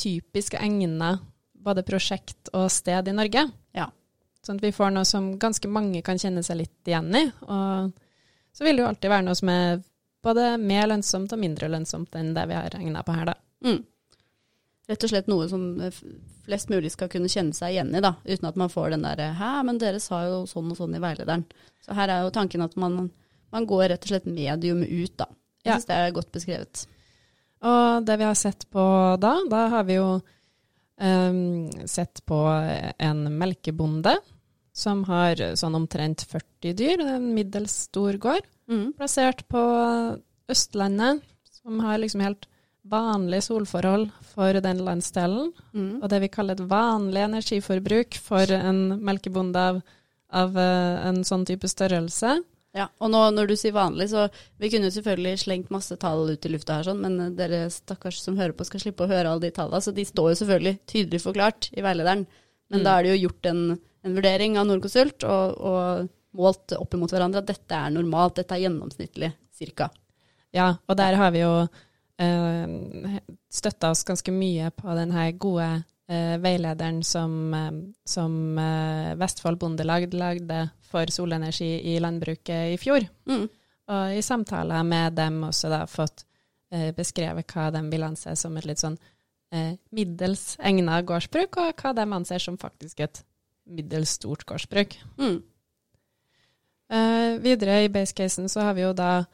typisk 0.00 0.56
egna 0.58 1.12
både 1.64 1.84
prosjekt 1.86 2.50
og 2.52 2.66
sted 2.72 3.08
i 3.08 3.14
Norge. 3.14 3.46
Ja. 3.76 3.88
Sånn 4.44 4.58
at 4.60 4.66
vi 4.66 4.74
får 4.74 4.92
noe 4.92 5.06
som 5.08 5.34
ganske 5.40 5.70
mange 5.70 6.02
kan 6.04 6.18
kjenne 6.20 6.42
seg 6.44 6.60
litt 6.60 6.90
igjen 6.90 7.08
i. 7.16 7.24
Og 7.46 7.94
så 8.54 8.66
vil 8.66 8.76
det 8.76 8.84
jo 8.84 8.90
alltid 8.90 9.12
være 9.12 9.26
noe 9.28 9.38
som 9.38 9.50
er 9.52 9.78
både 10.24 10.54
mer 10.60 10.88
lønnsomt 10.90 11.32
og 11.34 11.40
mindre 11.40 11.68
lønnsomt 11.72 12.14
enn 12.18 12.32
det 12.36 12.46
vi 12.50 12.56
har 12.58 12.72
regna 12.72 13.02
på 13.06 13.16
her, 13.16 13.32
da. 13.32 13.36
Mm. 13.64 13.82
Rett 14.88 15.04
og 15.06 15.10
slett 15.10 15.28
noe 15.32 15.46
som 15.48 15.62
flest 16.44 16.68
mulig 16.68 16.90
skal 16.92 17.08
kunne 17.12 17.30
kjenne 17.32 17.56
seg 17.56 17.72
igjen 17.72 17.94
i, 17.96 18.02
da, 18.04 18.14
uten 18.24 18.50
at 18.50 18.58
man 18.60 18.72
får 18.72 18.92
den 18.92 19.06
derre 19.06 19.30
'hæ, 19.38 19.52
men 19.64 19.80
dere 19.80 20.00
sa 20.00 20.24
jo 20.28 20.42
sånn 20.48 20.72
og 20.72 20.76
sånn 20.76 20.96
i 20.96 21.00
veilederen'. 21.00 21.46
Så 21.84 21.96
her 21.96 22.08
er 22.08 22.24
jo 22.24 22.34
tanken 22.34 22.64
at 22.64 22.76
man, 22.76 23.10
man 23.52 23.66
går 23.66 23.88
rett 23.88 24.04
og 24.04 24.12
slett 24.12 24.28
medium 24.28 24.82
ut, 24.82 25.16
da. 25.16 25.28
Jeg 25.64 25.70
ja. 25.70 25.78
syns 25.78 25.88
det 25.88 25.96
er 25.96 26.16
godt 26.18 26.32
beskrevet. 26.32 26.86
Og 27.64 28.04
det 28.04 28.18
vi 28.20 28.28
har 28.28 28.36
sett 28.36 28.66
på 28.68 28.84
da, 29.20 29.32
da 29.48 29.68
har 29.72 29.84
vi 29.88 29.96
jo 29.96 30.08
um, 31.00 31.70
sett 31.88 32.20
på 32.28 32.40
en 32.98 33.24
melkebonde 33.38 34.18
som 34.74 35.04
har 35.08 35.40
sånn 35.56 35.78
omtrent 35.78 36.26
40 36.28 36.74
dyr, 36.76 37.00
en 37.06 37.30
middels 37.32 37.86
stor 37.86 38.18
gård, 38.20 38.44
mm. 38.68 38.94
plassert 38.98 39.44
på 39.48 39.62
Østlandet, 40.50 41.22
som 41.62 41.80
har 41.80 41.98
liksom 42.02 42.20
helt 42.24 42.46
vanlige 42.84 43.46
solforhold 43.46 44.10
for 44.34 44.60
den 44.60 44.82
landsdelen, 44.84 45.52
Mm. 45.72 46.02
og 46.02 46.08
det 46.12 46.20
vi 46.20 46.28
kaller 46.28 46.52
et 46.58 46.68
vanlig 46.68 47.22
energiforbruk 47.24 48.18
for 48.20 48.50
en 48.52 49.00
melkebonde 49.00 49.56
av, 49.56 49.78
av 50.30 50.56
eh, 50.58 51.06
en 51.08 51.22
sånn 51.24 51.46
type 51.48 51.64
størrelse. 51.70 52.42
Ja, 52.74 52.88
og 53.00 53.10
nå 53.14 53.20
når 53.32 53.46
du 53.48 53.54
sier 53.56 53.72
vanlig, 53.72 54.08
så 54.10 54.26
vi 54.58 54.68
kunne 54.68 54.90
jo 54.90 54.96
selvfølgelig 55.00 55.38
slengt 55.44 55.70
masse 55.70 55.96
tall 55.96 56.28
ut 56.28 56.44
i 56.44 56.50
lufta 56.50 56.80
her, 56.80 56.88
sånn, 56.90 57.00
men 57.00 57.20
eh, 57.20 57.30
dere 57.38 57.70
stakkars 57.70 58.20
som 58.20 58.36
hører 58.36 58.52
på 58.52 58.66
skal 58.68 58.80
slippe 58.82 59.06
å 59.06 59.08
høre 59.08 59.30
alle 59.30 59.46
de 59.46 59.50
tallene. 59.54 59.80
Så 59.80 59.94
de 59.94 60.04
står 60.04 60.32
jo 60.34 60.40
selvfølgelig 60.42 60.78
tydelig 60.90 61.22
forklart 61.22 61.70
i 61.72 61.80
veilederen. 61.86 62.26
Men 62.70 62.80
Mm. 62.80 62.84
da 62.84 62.98
er 62.98 63.02
det 63.04 63.10
jo 63.14 63.28
gjort 63.28 63.46
en, 63.46 63.78
en 64.04 64.14
vurdering 64.14 64.58
av 64.58 64.66
Norconsult 64.66 65.24
og, 65.24 65.58
og 65.60 66.08
målt 66.34 66.74
opp 66.76 66.94
imot 66.96 67.14
hverandre 67.14 67.42
at 67.42 67.50
dette 67.50 67.78
er 67.78 67.94
normalt, 67.94 68.38
dette 68.40 68.56
er 68.56 68.66
gjennomsnittlig 68.66 69.32
cirka. 69.54 69.88
Ja, 70.54 70.76
og 70.86 70.98
der 70.98 71.16
har 71.18 71.32
vi 71.34 71.42
jo 71.42 71.52
eh, 72.22 73.18
støtta 73.50 73.90
oss 73.94 74.04
ganske 74.06 74.34
mye 74.34 74.70
på 74.74 74.94
den 74.98 75.14
her 75.14 75.32
gode 75.40 75.68
eh, 76.10 76.36
veilederen 76.42 77.02
som, 77.06 77.34
eh, 77.54 77.72
som 78.06 78.58
eh, 78.58 79.14
Vestfold 79.18 79.58
Bondelag 79.62 80.14
lagde 80.14 80.68
for 80.90 81.10
solenergi 81.10 81.72
i 81.94 81.98
landbruket 82.02 82.74
i 82.74 82.78
fjor. 82.78 83.06
Mm. 83.30 83.48
Og 83.94 84.14
i 84.16 84.22
samtaler 84.24 84.86
med 84.86 85.18
dem 85.18 85.42
også 85.48 85.72
da 85.72 85.82
fått 85.90 86.24
eh, 86.72 86.92
beskrevet 86.96 87.50
hva 87.50 87.70
de 87.74 87.82
vil 87.90 88.06
anse 88.06 88.36
som 88.38 88.54
et 88.58 88.68
litt 88.68 88.82
sånn 88.82 88.96
eh, 89.54 89.74
middels 89.94 90.54
egna 90.62 91.00
gårdsbruk, 91.02 91.58
og 91.60 91.82
hva 91.82 91.94
de 91.96 92.06
anser 92.18 92.42
som 92.42 92.60
faktisk 92.60 93.02
et 93.04 93.24
middels 93.64 94.16
stort 94.20 94.46
gårdsbruk. 94.48 94.96
Mm. 95.18 95.42
Eh, 96.92 97.38
videre 97.40 97.82
i 97.84 97.88
basecasen 97.88 98.48
så 98.48 98.60
har 98.66 98.74
vi 98.76 98.82
jo 98.84 98.92
da 98.92 99.24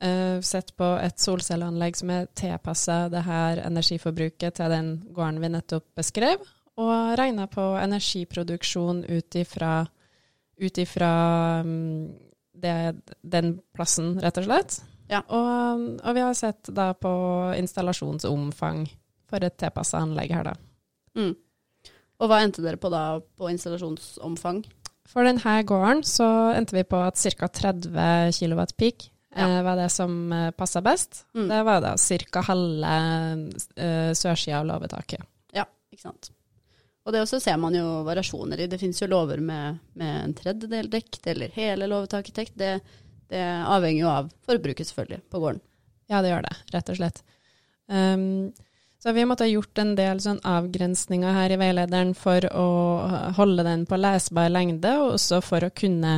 eh, 0.00 0.40
sett 0.40 0.72
på 0.76 0.88
et 1.02 1.18
solcelleanlegg 1.20 1.96
som 1.96 2.10
er 2.14 2.26
tilpassa 2.36 3.08
det 3.12 3.22
her 3.26 3.60
energiforbruket 3.66 4.56
til 4.56 4.72
den 4.72 4.90
gården 5.12 5.40
vi 5.42 5.48
nettopp 5.52 5.84
beskrev, 5.96 6.40
og 6.76 7.14
regna 7.18 7.46
på 7.48 7.62
energiproduksjon 7.80 9.04
ut 9.08 9.34
ifra 9.40 9.86
ut 10.56 10.78
ifra 10.80 11.10
mm, 11.64 12.14
det- 12.56 13.16
den 13.20 13.58
plassen, 13.76 14.14
rett 14.20 14.38
og 14.40 14.44
slett. 14.48 14.78
Ja. 15.10 15.20
Og, 15.28 15.82
og 16.00 16.14
vi 16.16 16.20
har 16.24 16.32
sett 16.34 16.70
da 16.72 16.94
på 16.96 17.10
installasjonsomfang 17.60 18.86
for 19.28 19.44
et 19.44 19.58
tilpassa 19.60 20.00
anlegg 20.00 20.32
her, 20.32 20.44
da. 20.48 20.54
Mm. 21.14 21.34
Og 22.16 22.30
hva 22.30 22.38
endte 22.40 22.64
dere 22.64 22.80
på 22.80 22.88
da 22.88 23.20
på 23.36 23.50
installasjonsomfang? 23.52 24.62
For 25.06 25.24
denne 25.26 25.56
gården 25.68 26.02
så 26.06 26.26
endte 26.56 26.74
vi 26.76 26.82
på 26.88 26.98
at 27.06 27.16
ca. 27.38 27.48
30 27.48 28.32
kW 28.36 28.64
peak 28.76 29.10
Ja. 29.36 29.46
eh, 29.58 29.62
var 29.62 29.76
det 29.76 29.90
som 29.92 30.32
eh, 30.32 30.50
passa 30.50 30.80
best. 30.82 31.24
Mm. 31.34 31.48
Det 31.48 31.62
var 31.68 31.80
da 31.84 31.94
ca. 31.96 32.40
halve 32.48 32.94
eh, 33.76 34.12
sørsida 34.16 34.60
av 34.60 34.66
låvetaket. 34.66 35.22
Ja, 35.52 35.64
ikke 35.92 36.02
sant. 36.08 36.30
Og 37.06 37.12
det 37.14 37.20
også 37.22 37.38
ser 37.40 37.56
man 37.62 37.74
jo 37.76 38.02
variasjoner 38.02 38.64
i. 38.64 38.66
Det 38.66 38.80
finnes 38.80 38.98
jo 39.02 39.06
lover 39.06 39.38
med, 39.38 39.78
med 39.94 40.24
en 40.24 40.34
tredjedel 40.34 40.88
dekt, 40.90 41.20
eller 41.30 41.52
hele 41.54 41.86
låvetaket 41.86 42.34
dekt. 42.34 42.56
Det, 42.58 42.80
det 43.30 43.44
avhenger 43.62 44.00
jo 44.02 44.08
av 44.10 44.30
forbruket, 44.48 44.88
selvfølgelig, 44.88 45.20
på 45.30 45.38
gården. 45.44 45.60
Ja, 46.10 46.22
det 46.22 46.32
gjør 46.32 46.42
det, 46.48 46.54
rett 46.74 46.90
og 46.90 46.98
slett. 46.98 47.22
Um, 47.86 48.50
så 49.06 49.12
vi 49.14 49.22
måtte 49.24 49.44
ha 49.46 49.52
gjort 49.52 49.78
en 49.78 49.92
del 49.94 50.18
sånn 50.18 50.40
avgrensninger 50.42 51.36
her 51.36 51.52
i 51.54 51.58
veilederen 51.60 52.10
for 52.18 52.42
å 52.50 52.64
holde 53.36 53.62
den 53.62 53.84
på 53.86 53.98
lesbar 54.02 54.50
lengde, 54.50 54.90
og 54.98 55.12
også 55.14 55.38
for 55.46 55.62
å 55.62 55.70
kunne 55.70 56.16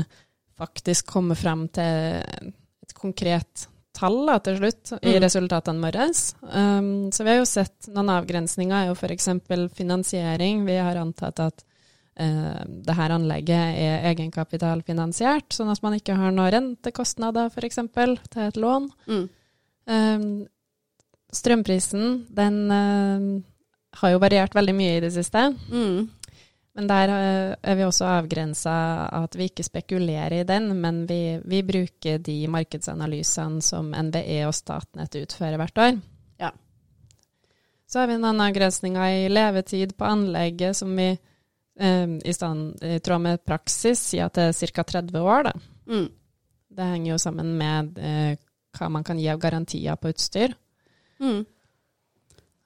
faktisk 0.57 1.11
komme 1.13 1.37
fram 1.37 1.67
til 1.69 2.23
et 2.25 2.95
konkret 2.97 3.69
tall 3.99 4.17
da, 4.27 4.39
til 4.41 4.57
slutt 4.57 4.93
i 5.03 5.13
Mm. 5.19 5.21
resultatene 5.23 5.85
våre. 5.85 6.09
Um, 6.49 7.11
så 7.13 7.25
vi 7.25 7.31
har 7.35 7.39
jo 7.43 7.47
sett 7.51 7.89
noen 7.93 8.09
avgrensninger, 8.15 8.73
er 8.73 8.87
jo 8.89 8.97
f.eks. 8.97 9.29
finansiering. 9.77 10.65
Vi 10.65 10.77
har 10.79 10.97
antatt 10.97 11.41
at 11.45 11.65
uh, 12.21 12.63
det 12.67 12.95
her 12.95 13.11
anlegget 13.11 13.79
er 13.85 14.09
egenkapitalfinansiert, 14.15 15.53
sånn 15.53 15.71
at 15.71 15.83
man 15.83 15.99
ikke 15.99 16.17
har 16.17 16.33
noen 16.33 16.53
rentekostnader 16.57 17.51
f.eks. 17.53 17.83
til 17.95 18.47
et 18.47 18.57
lån. 18.57 18.89
Mm. 19.09 19.27
Um, 19.89 20.47
strømprisen, 21.35 22.27
den 22.29 22.57
uh, 22.73 23.43
har 24.01 24.15
jo 24.15 24.23
variert 24.23 24.55
veldig 24.57 24.75
mye 24.77 24.97
i 24.97 25.03
det 25.05 25.13
siste. 25.15 25.51
Mm. 25.69 26.09
Men 26.79 26.91
der 26.91 27.13
uh, 27.13 27.57
er 27.61 27.79
vi 27.79 27.87
også 27.87 28.09
avgrensa 28.09 28.75
at 29.21 29.37
vi 29.37 29.49
ikke 29.51 29.67
spekulerer 29.67 30.41
i 30.41 30.47
den, 30.49 30.71
men 30.81 31.05
vi, 31.09 31.39
vi 31.45 31.63
bruker 31.67 32.21
de 32.25 32.39
markedsanalysene 32.51 33.65
som 33.65 33.91
NVE 33.93 34.41
og 34.49 34.57
Statnett 34.57 35.19
utfører 35.21 35.61
hvert 35.61 35.83
år. 35.85 35.99
Ja. 36.41 36.53
Så 37.89 38.03
har 38.03 38.11
vi 38.11 38.21
noen 38.21 38.45
avgrensninger 38.45 39.25
i 39.25 39.33
levetid 39.33 39.97
på 39.99 40.09
anlegget 40.09 40.79
som 40.81 40.95
vi 40.97 41.11
uh, 41.13 42.15
i, 42.17 42.37
stand, 42.37 42.81
i 42.85 43.01
tråd 43.05 43.27
med 43.27 43.45
praksis 43.45 44.07
sier 44.13 44.31
at 44.31 44.41
det 44.41 44.49
er 44.55 44.73
ca. 44.73 44.87
30 44.97 45.21
år. 45.21 45.53
Mm. 45.89 46.09
Det 46.79 46.89
henger 46.95 47.11
jo 47.11 47.21
sammen 47.21 47.53
med 47.59 47.97
hva 48.77 48.89
man 48.93 49.03
kan 49.03 49.19
gi 49.19 49.27
av 49.33 49.41
garantier 49.43 49.97
på 49.99 50.13
utstyr. 50.13 50.53
Mm. 51.23 51.45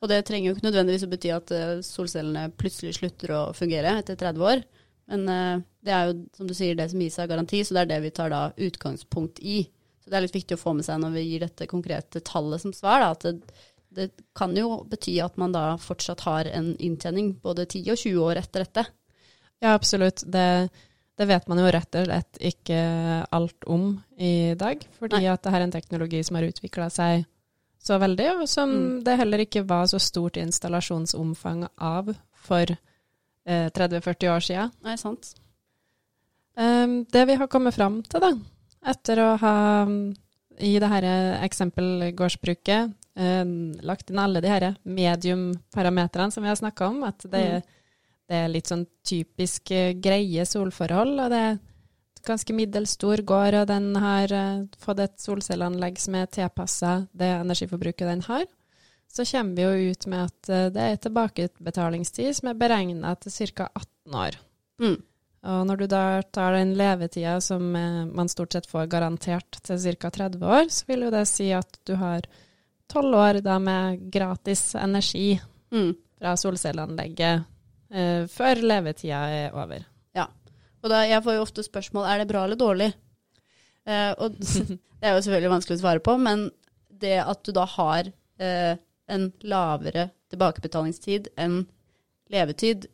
Og 0.02 0.10
det 0.10 0.24
trenger 0.26 0.50
jo 0.50 0.56
ikke 0.56 0.66
nødvendigvis 0.66 1.04
å 1.06 1.10
bety 1.12 1.30
at 1.30 1.52
eh, 1.54 1.82
solcellene 1.86 2.48
plutselig 2.58 2.96
slutter 2.98 3.34
å 3.36 3.42
fungere 3.54 3.94
etter 4.00 4.18
30 4.18 4.46
år. 4.48 4.64
Men 5.12 5.28
eh, 5.30 5.62
det 5.86 5.94
er 5.94 6.08
jo, 6.08 6.16
som 6.36 6.48
du 6.48 6.54
sier, 6.58 6.74
det 6.78 6.88
som 6.90 7.02
gis 7.02 7.20
av 7.22 7.30
garanti, 7.30 7.62
så 7.62 7.76
det 7.76 7.84
er 7.84 7.92
det 7.94 8.00
vi 8.08 8.14
tar 8.16 8.32
da 8.34 8.42
utgangspunkt 8.56 9.38
i. 9.46 9.62
Så 10.02 10.10
det 10.10 10.18
er 10.18 10.26
litt 10.26 10.34
viktig 10.34 10.58
å 10.58 10.62
få 10.62 10.74
med 10.74 10.86
seg 10.86 10.98
når 11.02 11.14
vi 11.14 11.26
gir 11.28 11.44
dette 11.44 11.70
konkrete 11.70 12.22
tallet 12.26 12.64
som 12.64 12.74
svar, 12.74 13.04
da, 13.04 13.12
at 13.14 13.26
det, 13.28 13.60
det 13.94 14.08
kan 14.34 14.56
jo 14.58 14.80
bety 14.90 15.20
at 15.22 15.38
man 15.38 15.54
da 15.54 15.76
fortsatt 15.78 16.24
har 16.26 16.50
en 16.50 16.72
inntjening 16.82 17.36
både 17.44 17.68
10 17.68 17.94
og 17.94 18.02
20 18.02 18.24
år 18.26 18.42
etter 18.42 18.66
dette. 18.66 18.88
Ja, 19.62 19.76
absolutt. 19.76 20.24
Det, 20.26 20.46
det 21.20 21.28
vet 21.30 21.46
man 21.46 21.60
jo 21.62 21.70
rett 21.70 22.00
og 22.00 22.08
slett 22.08 22.42
ikke 22.42 22.80
alt 23.30 23.70
om 23.70 23.92
i 24.18 24.56
dag, 24.58 24.82
fordi 24.98 25.22
Nei. 25.22 25.30
at 25.30 25.44
det 25.44 25.54
her 25.54 25.62
er 25.62 25.68
en 25.68 25.76
teknologi 25.76 26.24
som 26.26 26.40
har 26.40 26.48
utvikla 26.48 26.90
seg 26.90 27.28
så 27.82 27.98
veldig, 27.98 28.28
og 28.40 28.48
som 28.48 28.70
Mm. 28.70 29.04
det 29.04 29.16
heller 29.18 29.38
ikke 29.42 29.64
var 29.66 29.86
så 29.90 29.98
stort 30.00 30.36
installasjonsomfang 30.38 31.64
av 31.82 32.12
for 32.32 32.70
eh, 33.44 33.68
30-40 33.74 34.28
år 34.36 34.40
siden. 34.46 34.70
Nei, 34.84 34.96
sant. 34.96 35.34
Um, 36.54 37.04
det 37.10 37.26
vi 37.26 37.34
har 37.40 37.48
kommet 37.48 37.74
fram 37.74 38.02
til, 38.04 38.20
da, 38.20 38.32
etter 38.92 39.18
å 39.24 39.28
ha 39.40 39.54
um, 39.88 40.12
i 40.60 40.74
det 40.78 40.88
her 40.92 41.06
eksempelgårdsbruket 41.46 42.92
eh, 43.16 43.44
lagt 43.82 44.10
inn 44.12 44.18
alle 44.20 44.40
de 44.44 44.48
her 44.52 44.66
mediumparametrene 44.84 46.30
som 46.32 46.42
vi 46.44 46.48
har 46.52 46.56
snakka 46.60 46.86
om, 46.92 47.02
at 47.08 47.24
det, 47.24 47.44
Mm. 47.62 47.62
det 48.28 48.36
er 48.44 48.48
litt 48.48 48.66
sånn 48.70 48.86
typisk 49.04 49.70
eh, 49.70 49.92
greie 49.94 50.44
solforhold, 50.46 51.18
og 51.24 51.30
det 51.32 51.40
er 51.48 51.58
ganske 52.26 52.54
middels 52.56 52.94
stor 52.96 53.22
gård, 53.26 53.54
og 53.54 53.66
den 53.70 53.92
har 53.96 54.32
eh, 54.32 54.64
fått 54.78 55.00
et 55.04 55.14
solcelleanlegg 55.20 55.98
som 56.00 56.14
er 56.18 56.26
tilpassa 56.32 57.06
det 57.12 57.30
energiforbruket 57.40 58.08
den 58.08 58.22
har. 58.28 58.44
Så 59.12 59.26
kommer 59.28 59.56
vi 59.56 59.62
jo 59.66 59.90
ut 59.92 60.06
med 60.08 60.24
at 60.30 60.48
eh, 60.50 60.68
det 60.72 60.82
er 60.90 61.00
tilbakebetalingstid 61.04 62.36
som 62.38 62.48
er 62.52 62.60
beregna 62.60 63.14
til 63.20 63.34
ca. 63.52 63.68
18 63.74 64.20
år. 64.24 64.38
Mm. 64.82 64.96
Og 65.42 65.64
når 65.66 65.76
du 65.80 65.86
da 65.90 66.04
tar 66.30 66.54
den 66.54 66.76
levetida 66.78 67.40
som 67.42 67.74
eh, 67.76 68.04
man 68.06 68.30
stort 68.30 68.54
sett 68.54 68.70
får 68.70 68.86
garantert 68.92 69.58
til 69.66 69.80
ca. 69.98 70.10
30 70.10 70.46
år, 70.46 70.68
så 70.70 70.86
vil 70.88 71.06
jo 71.08 71.12
det 71.14 71.26
si 71.30 71.50
at 71.52 71.80
du 71.88 71.96
har 71.98 72.26
12 72.92 73.16
år 73.16 73.40
da 73.44 73.58
med 73.58 74.10
gratis 74.12 74.74
energi 74.78 75.40
Mm. 75.72 75.94
fra 76.20 76.34
solcelleanlegget 76.36 77.44
eh, 77.96 78.26
før 78.28 78.60
levetida 78.60 79.22
er 79.32 79.54
over. 79.56 79.86
Og 80.82 80.90
da, 80.90 81.02
jeg 81.06 81.22
får 81.22 81.36
jo 81.36 81.44
ofte 81.44 81.62
spørsmål 81.66 82.08
er 82.10 82.22
det 82.22 82.28
bra 82.32 82.44
eller 82.46 82.58
dårlig. 82.58 82.90
Eh, 83.86 84.12
og 84.18 84.34
det 84.42 84.78
er 85.06 85.14
jo 85.16 85.22
selvfølgelig 85.24 85.52
vanskelig 85.56 85.78
å 85.78 85.82
svare 85.84 86.02
på, 86.04 86.16
men 86.18 86.48
det 87.02 87.16
at 87.22 87.42
du 87.46 87.52
da 87.54 87.64
har 87.76 88.10
eh, 88.42 88.74
en 89.12 89.28
lavere 89.42 90.08
tilbakebetalingstid 90.32 91.32
enn 91.42 91.64
levetid, 92.32 92.86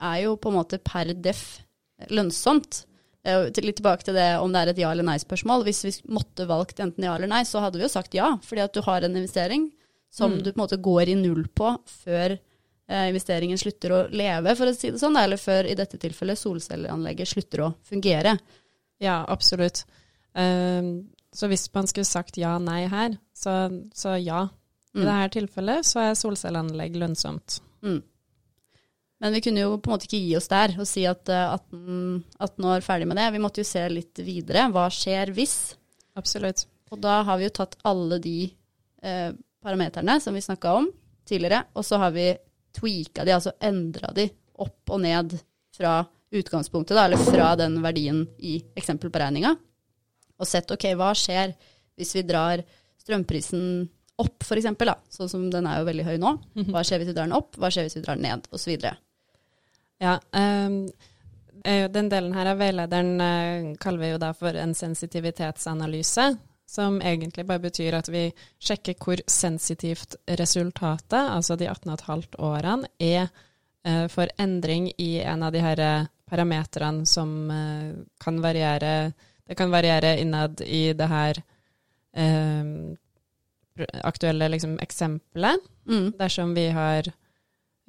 er 0.00 0.22
jo 0.24 0.36
på 0.40 0.48
en 0.50 0.56
måte 0.56 0.78
per 0.80 1.10
def 1.20 1.60
lønnsomt. 2.08 2.84
Eh, 3.26 3.50
litt 3.60 3.76
tilbake 3.82 4.06
til 4.06 4.16
det 4.16 4.30
om 4.40 4.52
det 4.54 4.62
er 4.62 4.72
et 4.72 4.80
ja 4.80 4.90
eller 4.94 5.04
nei-spørsmål. 5.04 5.66
Hvis 5.66 5.82
vi 5.84 5.92
måtte 6.14 6.46
valgt 6.48 6.80
enten 6.80 7.04
ja 7.04 7.16
eller 7.18 7.28
nei, 7.30 7.42
så 7.44 7.60
hadde 7.60 7.76
vi 7.80 7.84
jo 7.84 7.92
sagt 7.92 8.16
ja, 8.16 8.32
fordi 8.46 8.64
at 8.64 8.74
du 8.76 8.80
har 8.86 9.04
en 9.04 9.18
investering 9.18 9.68
som 10.10 10.32
Mm. 10.32 10.38
du 10.42 10.48
på 10.50 10.56
en 10.58 10.62
måte 10.64 10.80
går 10.82 11.08
i 11.12 11.14
null 11.14 11.44
på 11.54 11.68
før 11.86 12.38
investeringen 13.10 13.58
slutter 13.60 13.92
å 13.94 14.00
leve, 14.10 14.54
for 14.58 14.70
å 14.70 14.74
si 14.74 14.90
det 14.90 14.98
sånn, 15.02 15.16
eller 15.20 15.38
før 15.40 15.68
i 15.70 15.76
dette 15.78 15.98
tilfellet 16.02 16.38
solcelleanlegget 16.40 17.28
slutter 17.30 17.64
å 17.66 17.72
fungere. 17.86 18.36
Ja, 19.00 19.20
absolutt. 19.28 19.84
Eh, 20.34 20.82
så 21.32 21.46
hvis 21.50 21.68
man 21.74 21.86
skulle 21.86 22.08
sagt 22.08 22.36
ja-nei 22.40 22.84
her, 22.90 23.18
så, 23.36 23.56
så 23.94 24.16
ja. 24.20 24.48
I 24.90 24.98
Mm. 24.98 25.04
dette 25.06 25.34
tilfellet 25.38 25.86
så 25.86 26.00
er 26.02 26.16
solcelleanlegg 26.18 26.96
lønnsomt. 26.98 27.60
Mm. 27.86 28.00
Men 29.20 29.32
vi 29.36 29.40
kunne 29.44 29.62
jo 29.62 29.76
på 29.78 29.86
en 29.90 29.94
måte 29.94 30.08
ikke 30.08 30.18
gi 30.18 30.32
oss 30.38 30.48
der 30.50 30.72
og 30.80 30.88
si 30.88 31.04
at 31.06 31.28
eh, 31.30 31.52
18, 31.54 32.24
18 32.40 32.66
år 32.72 32.82
ferdig 32.82 33.06
med 33.06 33.20
det. 33.20 33.28
Vi 33.36 33.42
måtte 33.44 33.62
jo 33.62 33.68
se 33.68 33.84
litt 33.92 34.18
videre. 34.24 34.64
Hva 34.74 34.88
skjer 34.90 35.30
hvis? 35.36 35.76
Absolutt. 36.18 36.64
Og 36.90 36.98
da 37.04 37.20
har 37.28 37.38
vi 37.38 37.46
jo 37.46 37.52
tatt 37.60 37.76
alle 37.86 38.18
de 38.24 38.34
eh, 39.04 39.30
parameterne 39.62 40.16
som 40.24 40.34
vi 40.34 40.42
snakka 40.42 40.72
om 40.80 40.88
tidligere, 41.28 41.62
og 41.78 41.84
så 41.86 42.00
har 42.02 42.10
vi 42.16 42.32
tweaka 42.76 43.24
de, 43.26 43.34
altså 43.34 43.54
endra 43.64 44.12
de 44.16 44.28
opp 44.60 44.92
og 44.92 45.00
ned 45.02 45.36
fra 45.76 46.00
utgangspunktet, 46.30 46.94
da, 46.94 47.06
eller 47.08 47.20
fra 47.24 47.54
den 47.58 47.80
verdien 47.82 48.22
i 48.38 48.58
eksempelberegninga, 48.78 49.54
og 50.40 50.48
sett 50.48 50.70
ok, 50.70 50.92
hva 50.98 51.10
skjer 51.16 51.54
hvis 51.98 52.14
vi 52.16 52.24
drar 52.28 52.62
strømprisen 53.00 53.64
opp, 54.20 54.44
f.eks., 54.44 54.68
sånn 55.16 55.32
som 55.32 55.46
den 55.52 55.68
er 55.68 55.80
jo 55.80 55.88
veldig 55.88 56.06
høy 56.06 56.16
nå. 56.20 56.34
Mhm. 56.54 56.72
Hva 56.74 56.84
skjer 56.84 57.00
hvis 57.00 57.10
vi 57.10 57.16
drar 57.16 57.28
den 57.28 57.38
opp, 57.38 57.56
hva 57.60 57.70
skjer 57.72 57.88
hvis 57.88 57.96
vi 57.98 58.04
drar 58.04 58.20
den 58.20 58.28
ned, 58.28 58.46
osv. 58.54 58.76
Ja, 60.00 60.14
um, 60.32 60.82
den 61.64 62.08
delen 62.12 62.32
her 62.36 62.52
av 62.52 62.60
veilederen 62.60 63.10
uh, 63.20 63.72
kaller 63.80 64.04
vi 64.04 64.12
jo 64.14 64.20
da 64.22 64.30
for 64.36 64.56
en 64.56 64.76
sensitivitetsanalyse, 64.76 66.30
som 66.70 67.00
egentlig 67.02 67.44
bare 67.48 67.64
betyr 67.66 67.96
at 67.98 68.08
vi 68.12 68.28
sjekker 68.62 68.94
hvor 69.02 69.22
sensitivt 69.26 70.14
resultatet, 70.38 71.18
altså 71.18 71.56
de 71.58 71.66
18,5 71.70 72.38
årene, 72.38 72.90
er 72.98 73.26
uh, 73.86 74.06
for 74.12 74.30
endring 74.38 74.90
i 74.98 75.16
en 75.20 75.42
av 75.42 75.54
de 75.54 75.64
her 75.64 75.82
parametrene 76.30 77.06
som 77.10 77.50
uh, 77.50 77.98
kan 78.22 78.38
variere 78.42 79.12
Det 79.50 79.56
kan 79.58 79.70
variere 79.70 80.20
innad 80.20 80.60
i 80.62 80.92
det 80.94 81.06
her 81.10 81.40
aktuelle 84.06 84.48
liksom, 84.48 84.78
eksempelet. 84.78 85.60
Mm. 85.88 86.12
Dersom 86.18 86.54
vi 86.54 86.68
har 86.70 87.08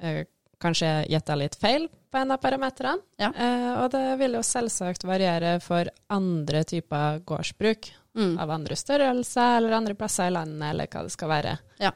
eh, 0.02 0.24
kanskje 0.62 0.90
gjetta 1.10 1.36
litt 1.38 1.56
feil 1.58 1.88
på 2.12 2.20
en 2.20 2.34
av 2.34 2.40
parametrene. 2.42 3.02
Ja. 3.20 3.32
Eh, 3.32 3.70
og 3.82 3.90
det 3.94 4.04
vil 4.20 4.38
jo 4.38 4.44
selvsagt 4.46 5.06
variere 5.08 5.56
for 5.64 5.90
andre 6.12 6.64
typer 6.68 7.22
gårdsbruk. 7.26 7.90
Mm. 8.18 8.38
Av 8.38 8.50
andre 8.50 8.76
størrelser 8.76 9.56
eller 9.56 9.72
andre 9.72 9.94
plasser 9.96 10.28
i 10.28 10.34
landet, 10.34 10.66
eller 10.68 10.88
hva 10.92 11.04
det 11.06 11.12
skal 11.14 11.30
være. 11.32 11.54
Ja. 11.80 11.92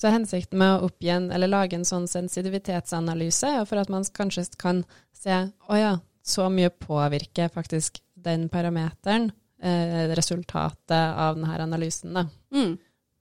Så 0.00 0.08
hensikten 0.08 0.58
med 0.62 0.78
å 0.78 0.86
oppgi 0.88 1.10
en, 1.12 1.26
eller 1.34 1.50
lage 1.50 1.76
en 1.76 1.84
sånn 1.84 2.06
sensitivitetsanalyse 2.08 3.50
er 3.58 3.66
for 3.68 3.82
at 3.82 3.90
man 3.92 4.06
kanskje 4.16 4.46
kan 4.60 4.80
se 5.12 5.42
å 5.68 5.76
ja, 5.76 5.98
så 6.24 6.48
mye 6.52 6.70
påvirker 6.72 7.52
faktisk 7.52 8.00
den 8.16 8.48
parameteren 8.52 9.28
eh, 9.62 10.08
resultatet 10.16 10.96
av 10.96 11.36
denne 11.36 11.58
analysen. 11.66 12.16
Da. 12.16 12.24
Mm. 12.56 12.78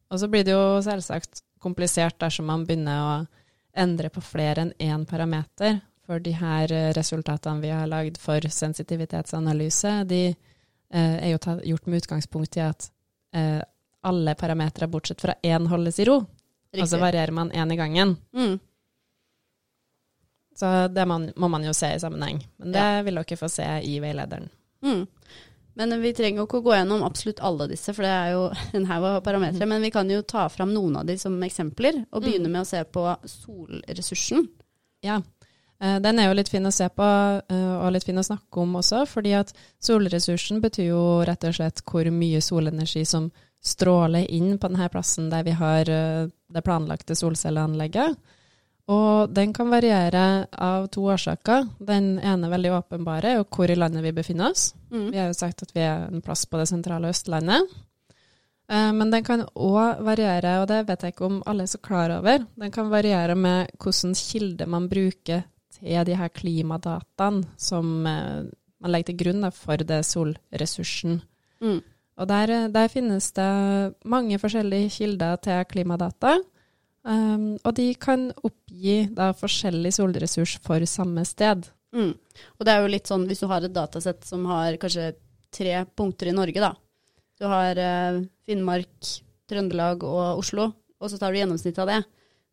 Og 0.09 0.21
så 0.21 0.31
blir 0.31 0.47
det 0.47 0.55
jo 0.55 0.79
selvsagt 0.85 1.43
komplisert 1.59 2.15
dersom 2.23 2.47
man 2.47 2.63
begynner 2.67 3.03
å 3.03 3.13
endre 3.79 4.07
på 4.09 4.23
flere 4.23 4.63
enn 4.63 4.75
én 4.79 5.03
parameter. 5.07 5.81
For 6.07 6.23
de 6.23 6.31
her 6.33 6.71
resultatene 6.95 7.61
vi 7.61 7.69
har 7.75 7.91
lagd 7.91 8.17
for 8.17 8.41
sensitivitetsanalyse, 8.41 9.91
de 10.09 10.31
er 10.97 11.29
jo 11.35 11.37
gjort 11.73 11.85
med 11.87 12.01
utgangspunkt 12.01 12.57
i 12.57 12.63
at 12.65 12.89
eh, 13.35 13.61
alle 14.01 14.35
parametere 14.35 14.87
bortsett 14.87 15.21
fra 15.21 15.35
én 15.43 15.67
holdes 15.67 15.99
i 15.99 16.05
ro. 16.09 16.19
Riktig. 16.71 16.81
Og 16.83 16.89
så 16.89 16.99
varierer 17.01 17.31
man 17.33 17.51
én 17.51 17.73
i 17.73 17.75
gangen. 17.77 18.15
Mm. 18.33 18.59
Så 20.59 20.87
det 20.87 21.05
man, 21.07 21.29
må 21.35 21.47
man 21.47 21.63
jo 21.63 21.73
se 21.73 21.93
i 21.95 21.99
sammenheng. 21.99 22.41
Men 22.59 22.71
det 22.75 22.87
vil 23.07 23.15
dere 23.21 23.37
få 23.39 23.49
se 23.51 23.65
i 23.87 23.99
veilederen. 24.03 24.49
Mm. 24.83 25.05
Men 25.79 25.93
vi 26.01 26.11
trenger 26.13 26.41
jo 26.41 26.47
ikke 26.49 26.59
å 26.59 26.65
gå 26.65 26.73
gjennom 26.75 27.03
absolutt 27.07 27.39
alle 27.45 27.69
disse, 27.71 27.93
for 27.95 28.03
det 28.03 28.11
er 28.11 28.31
jo 28.35 28.41
en 28.79 28.87
haug 28.89 29.05
av 29.07 29.21
parametere. 29.23 29.67
Men 29.69 29.81
vi 29.85 29.91
kan 29.95 30.09
jo 30.11 30.21
ta 30.27 30.47
fram 30.51 30.73
noen 30.75 30.97
av 30.99 31.07
de 31.07 31.15
som 31.21 31.37
eksempler, 31.47 32.01
og 32.11 32.25
begynne 32.25 32.49
Mm. 32.49 32.57
med 32.57 32.65
å 32.65 32.67
se 32.67 32.83
på 32.83 33.05
solressursen. 33.23 34.47
Ja, 35.05 35.21
eh, 35.21 35.38
den 35.79 36.19
er 36.19 36.27
jo 36.27 36.35
litt 36.35 36.49
fin 36.51 36.65
å 36.67 36.73
se 36.75 36.89
på, 36.91 37.05
eh, 37.49 37.75
og 37.79 37.93
litt 37.95 38.03
fin 38.03 38.19
å 38.19 38.25
snakke 38.25 38.63
om 38.63 38.75
også, 38.81 39.05
fordi 39.07 39.31
at 39.39 39.53
solressursen 39.79 40.59
betyr 40.63 40.89
jo 40.89 41.03
rett 41.27 41.45
og 41.47 41.55
slett 41.55 41.83
hvor 41.87 42.09
mye 42.11 42.41
solenergi 42.43 43.05
som 43.07 43.29
stråler 43.63 44.27
inn 44.31 44.57
på 44.57 44.67
denne 44.67 44.89
plassen 44.91 45.29
der 45.31 45.45
vi 45.47 45.55
har 45.55 45.89
eh, 45.91 46.27
det 46.27 46.63
planlagte 46.65 47.15
solcelleanlegget. 47.15 48.17
Og 48.89 49.29
den 49.29 49.51
kan 49.53 49.69
variere 49.69 50.47
av 50.51 50.87
to 50.89 51.03
årsaker. 51.13 51.67
Den 51.77 52.15
ene 52.25 52.49
veldig 52.49 52.71
åpenbare 52.73 53.35
er 53.35 53.43
hvor 53.45 53.69
i 53.69 53.77
landet 53.77 54.01
vi 54.01 54.15
befinner 54.17 54.49
oss. 54.49 54.71
Mm. 54.89 55.11
Vi 55.11 55.19
har 55.19 55.29
jo 55.29 55.37
sagt 55.37 55.61
at 55.61 55.75
vi 55.75 55.83
er 55.85 56.07
en 56.07 56.23
plass 56.25 56.47
på 56.49 56.57
det 56.57 56.65
sentrale 56.71 57.11
Østlandet. 57.13 57.69
Eh, 58.71 58.89
Men 58.97 59.11
den 59.13 59.23
kan 59.23 59.45
òg 59.53 60.01
variere, 60.03 60.57
og 60.61 60.67
det 60.67 60.87
vet 60.87 61.05
jeg 61.05 61.13
ikke 61.13 61.29
om 61.29 61.39
alle 61.45 61.63
er 61.67 61.71
så 61.71 61.77
klar 61.77 62.17
over, 62.17 62.43
den 62.57 62.71
kan 62.71 62.89
variere 62.89 63.35
med 63.35 63.69
hvilken 63.77 64.17
kilde 64.17 64.65
man 64.65 64.89
bruker 64.89 65.45
til 65.79 66.05
de 66.07 66.17
her 66.19 66.31
klimadataene 66.33 67.47
som 67.57 68.05
eh, 68.07 68.49
man 68.79 68.93
legger 68.93 69.11
til 69.11 69.19
grunn 69.23 69.47
for 69.55 69.81
det 69.83 70.03
solressursen. 70.07 71.19
Mm. 71.63 71.79
Og 72.19 72.27
der, 72.27 72.51
eh, 72.55 72.69
der 72.71 72.91
finnes 72.91 73.31
det 73.35 73.49
mange 74.03 74.39
forskjellige 74.39 74.93
kilder 74.97 75.39
til 75.43 75.65
klimadata. 75.71 76.37
Um, 77.09 77.55
og 77.63 77.71
de 77.77 77.93
kan 77.95 78.27
oppgi 78.43 79.07
da 79.15 79.31
forskjellig 79.33 79.93
solressurs 79.95 80.57
for 80.61 80.83
samme 80.85 81.23
sted. 81.25 81.69
Mm. 81.95 82.11
Og 82.59 82.67
det 82.67 82.73
er 82.73 82.83
jo 82.83 82.91
litt 82.91 83.07
sånn 83.07 83.23
hvis 83.25 83.39
du 83.39 83.47
har 83.47 83.63
et 83.63 83.73
datasett 83.73 84.27
som 84.27 84.43
har 84.51 84.75
kanskje 84.81 85.13
tre 85.49 85.85
punkter 85.95 86.29
i 86.29 86.35
Norge, 86.35 86.59
da. 86.59 86.73
Du 87.39 87.47
har 87.47 87.79
uh, 87.79 88.19
Finnmark, 88.45 89.13
Trøndelag 89.49 90.03
og 90.03 90.43
Oslo, 90.43 90.67
og 90.99 91.09
så 91.09 91.17
tar 91.17 91.31
du 91.31 91.39
gjennomsnittet 91.39 91.81
av 91.85 91.89
det. 91.89 92.01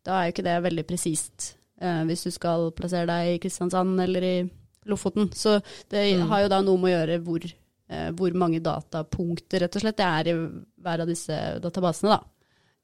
Da 0.07 0.15
er 0.15 0.29
jo 0.29 0.37
ikke 0.37 0.47
det 0.47 0.57
veldig 0.63 0.87
presist 0.87 1.56
eh, 1.81 2.03
hvis 2.09 2.23
du 2.27 2.31
skal 2.31 2.71
plassere 2.71 3.07
deg 3.09 3.35
i 3.35 3.39
Kristiansand 3.43 3.99
eller 4.01 4.23
i 4.23 4.49
Lofoten. 4.87 5.29
Så 5.35 5.61
det 5.89 6.15
Mm. 6.17 6.27
har 6.29 6.41
jo 6.41 6.47
da 6.49 6.61
noe 6.61 6.77
med 6.77 6.91
å 6.91 6.95
gjøre 7.05 7.23
hvor, 7.23 7.43
eh, 7.89 8.11
hvor 8.11 8.31
mange 8.33 8.61
datapunkter 8.63 9.59
rett 9.59 9.75
og 9.75 9.81
slett 9.81 9.97
det 9.97 10.05
er 10.05 10.27
i 10.31 10.35
hver 10.81 11.01
av 11.01 11.07
disse 11.07 11.59
databasene, 11.61 12.09
da. 12.09 12.19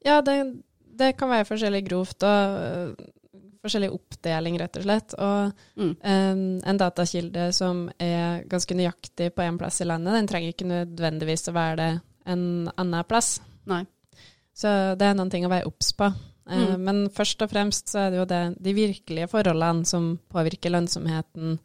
Ja, 0.04 0.20
det, 0.20 0.62
det 0.96 1.16
kan 1.16 1.30
være 1.30 1.46
forskjellig 1.48 1.84
grovt 1.88 2.22
og 2.22 2.58
øh, 2.60 2.94
forskjellig 3.64 3.88
oppdeling, 3.96 4.58
rett 4.60 4.76
og 4.76 4.82
slett. 4.84 5.14
Og 5.16 5.52
Mm. 5.80 5.96
en, 6.04 6.60
en 6.66 6.76
datakilde 6.78 7.52
som 7.54 7.88
er 7.98 8.44
ganske 8.44 8.74
nøyaktig 8.76 9.30
på 9.34 9.42
én 9.42 9.56
plass 9.58 9.80
i 9.80 9.84
landet, 9.88 10.12
den 10.12 10.26
trenger 10.28 10.52
ikke 10.52 10.68
nødvendigvis 10.68 11.48
å 11.48 11.54
være 11.56 11.76
det 11.76 12.00
en 12.26 12.68
annen 12.76 13.04
plass. 13.08 13.40
Nei. 13.66 13.86
Så 14.54 14.68
det 14.98 15.02
er 15.08 15.14
noen 15.14 15.30
ting 15.32 15.44
å 15.46 15.48
være 15.50 15.66
obs 15.66 15.92
på. 15.96 16.12
Eh, 16.50 16.74
Mm. 16.76 16.80
Men 16.84 17.08
først 17.10 17.40
og 17.42 17.50
fremst 17.50 17.88
så 17.88 17.98
er 18.06 18.10
det 18.10 18.18
jo 18.18 18.24
det, 18.28 18.42
de 18.62 18.74
virkelige 18.74 19.28
forholdene 19.28 19.86
som 19.86 20.18
påvirker 20.28 20.70
lønnsomheten 20.70 21.58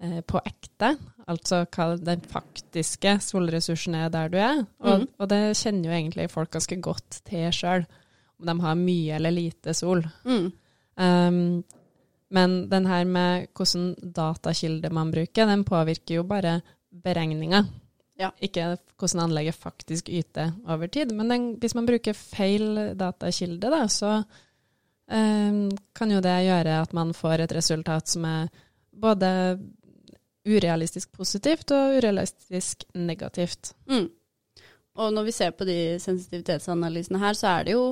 eh, 0.00 0.20
på 0.22 0.40
ekte. 0.44 0.96
Altså 1.28 1.66
hva 1.70 1.96
den 2.00 2.20
faktiske 2.20 3.18
solressursen 3.20 3.94
er 3.94 4.08
der 4.10 4.28
du 4.32 4.38
er. 4.38 4.64
Og, 4.80 5.00
Mm. 5.00 5.08
og 5.20 5.28
det 5.28 5.42
kjenner 5.56 5.84
jo 5.84 5.90
egentlig 5.98 6.30
folk 6.30 6.50
ganske 6.50 6.80
godt 6.80 7.20
til 7.24 7.52
sjøl, 7.52 7.86
om 8.40 8.46
de 8.46 8.60
har 8.60 8.74
mye 8.74 9.14
eller 9.14 9.30
lite 9.30 9.74
sol. 9.74 10.02
Mm. 10.24 10.52
Um, 10.96 11.64
men 12.30 12.68
den 12.68 12.86
her 12.86 13.04
med 13.04 13.46
hvordan 13.54 13.94
datakilde 14.12 14.90
man 14.90 15.10
bruker, 15.12 15.46
den 15.46 15.64
påvirker 15.64 16.14
jo 16.16 16.22
bare 16.24 16.62
beregninga. 16.92 17.64
Ja. 18.22 18.30
Ikke 18.44 18.76
hvordan 19.00 19.24
anlegget 19.26 19.58
faktisk 19.58 20.08
yter 20.12 20.52
over 20.68 20.90
tid. 20.92 21.12
Men 21.16 21.32
den, 21.32 21.46
hvis 21.60 21.74
man 21.74 21.88
bruker 21.88 22.14
feil 22.14 22.94
datakilde, 22.98 23.70
da, 23.72 23.82
så 23.90 24.14
um, 25.10 25.68
kan 25.96 26.14
jo 26.14 26.22
det 26.22 26.36
gjøre 26.46 26.80
at 26.84 26.94
man 26.96 27.14
får 27.16 27.44
et 27.44 27.56
resultat 27.58 28.12
som 28.14 28.26
er 28.28 28.52
både 28.92 29.32
urealistisk 30.46 31.12
positivt 31.14 31.70
og 31.74 31.98
urealistisk 31.98 32.86
negativt. 32.98 33.74
Mm. 33.90 34.08
Og 35.00 35.12
når 35.14 35.28
vi 35.28 35.34
ser 35.34 35.52
på 35.56 35.66
de 35.66 35.98
sensitivitetsanalysene 36.02 37.20
her, 37.22 37.36
så 37.38 37.54
er 37.56 37.68
det 37.68 37.76
jo 37.76 37.84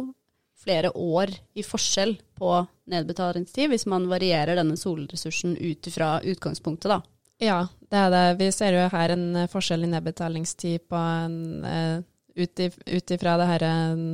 flere 0.60 0.90
år 0.92 1.32
i 1.56 1.64
forskjell 1.64 2.18
på 2.36 2.50
nedbetalingstid, 2.92 3.70
hvis 3.72 3.86
man 3.88 4.08
varierer 4.10 4.58
denne 4.58 4.76
solressursen 4.76 5.54
ut 5.56 5.88
fra 5.94 6.18
utgangspunktet, 6.20 6.90
da. 6.92 7.00
Ja, 7.40 7.62
det 7.90 7.98
er 7.98 8.10
det. 8.14 8.24
Vi 8.38 8.50
ser 8.54 8.76
jo 8.76 8.88
her 8.92 9.14
en 9.16 9.26
eh, 9.36 9.48
forskjell 9.50 9.84
i 9.86 9.90
nedbetalingstid 9.90 10.86
på 10.90 10.96
en, 10.96 11.64
eh, 11.64 12.02
ut 12.36 13.10
ifra 13.16 13.36
det 13.40 13.48
her 13.50 13.66
eh, 13.66 14.04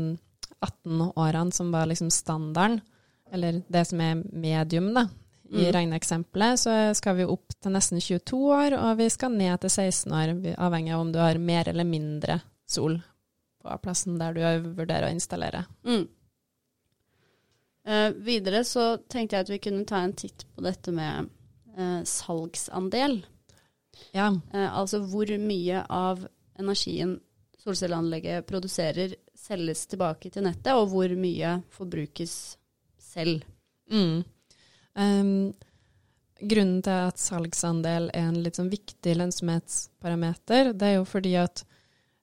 18 0.67 1.12
årene 1.15 1.53
som 1.53 1.71
var 1.75 1.87
liksom 1.91 2.11
standarden, 2.11 2.81
eller 3.33 3.62
det 3.69 3.85
som 3.87 4.01
er 4.01 4.23
medium, 4.33 4.93
da. 4.97 5.09
I 5.47 5.69
Mm. 5.69 5.73
regneeksempelet 5.77 6.59
så 6.59 6.73
skal 6.99 7.15
vi 7.21 7.25
opp 7.31 7.53
til 7.62 7.71
nesten 7.71 8.01
22 8.03 8.39
år, 8.51 8.75
og 8.83 8.97
vi 8.99 9.07
skal 9.09 9.31
ned 9.31 9.61
til 9.61 9.71
16 9.71 10.11
år, 10.11 10.33
avhengig 10.59 10.91
av 10.93 11.01
om 11.05 11.12
du 11.12 11.21
har 11.21 11.39
mer 11.39 11.69
eller 11.69 11.85
mindre 11.87 12.41
sol 12.67 12.97
på 13.62 13.77
plassen 13.83 14.19
der 14.19 14.35
du 14.35 14.41
vurderer 14.75 15.07
å 15.07 15.15
installere. 15.15 15.65
Mm. 15.87 16.09
Eh, 17.87 18.11
videre 18.27 18.65
så 18.67 18.97
tenkte 19.09 19.37
jeg 19.37 19.47
at 19.47 19.53
vi 19.53 19.59
kunne 19.62 19.87
ta 19.87 20.01
en 20.03 20.17
titt 20.19 20.45
på 20.57 20.65
dette 20.67 20.91
med 20.91 21.29
eh, 21.79 22.03
salgsandel. 22.03 23.21
Ja, 24.17 24.31
Eh, 24.53 24.69
altså 24.79 25.03
hvor 25.05 25.31
mye 25.39 25.83
av 25.93 26.27
energien 26.59 27.19
solcelleanlegget 27.67 28.47
produserer, 28.47 29.15
selges 29.37 29.87
tilbake 29.91 30.31
til 30.31 30.47
nettet, 30.47 30.73
og 30.75 30.89
hvor 30.93 31.13
mye 31.19 31.61
forbrukes 31.75 32.57
selv. 33.03 33.45
Mm. 33.91 34.23
Um, 34.97 35.55
grunnen 36.41 36.83
til 36.85 37.07
at 37.11 37.21
salgsandel 37.21 38.11
er 38.15 38.31
en 38.31 38.41
litt 38.43 38.59
sånn 38.59 38.73
viktig 38.73 39.17
lønnsomhetsparameter, 39.19 40.73
det 40.73 40.93
er 40.93 41.01
jo 41.01 41.09
fordi 41.09 41.39
at 41.43 41.67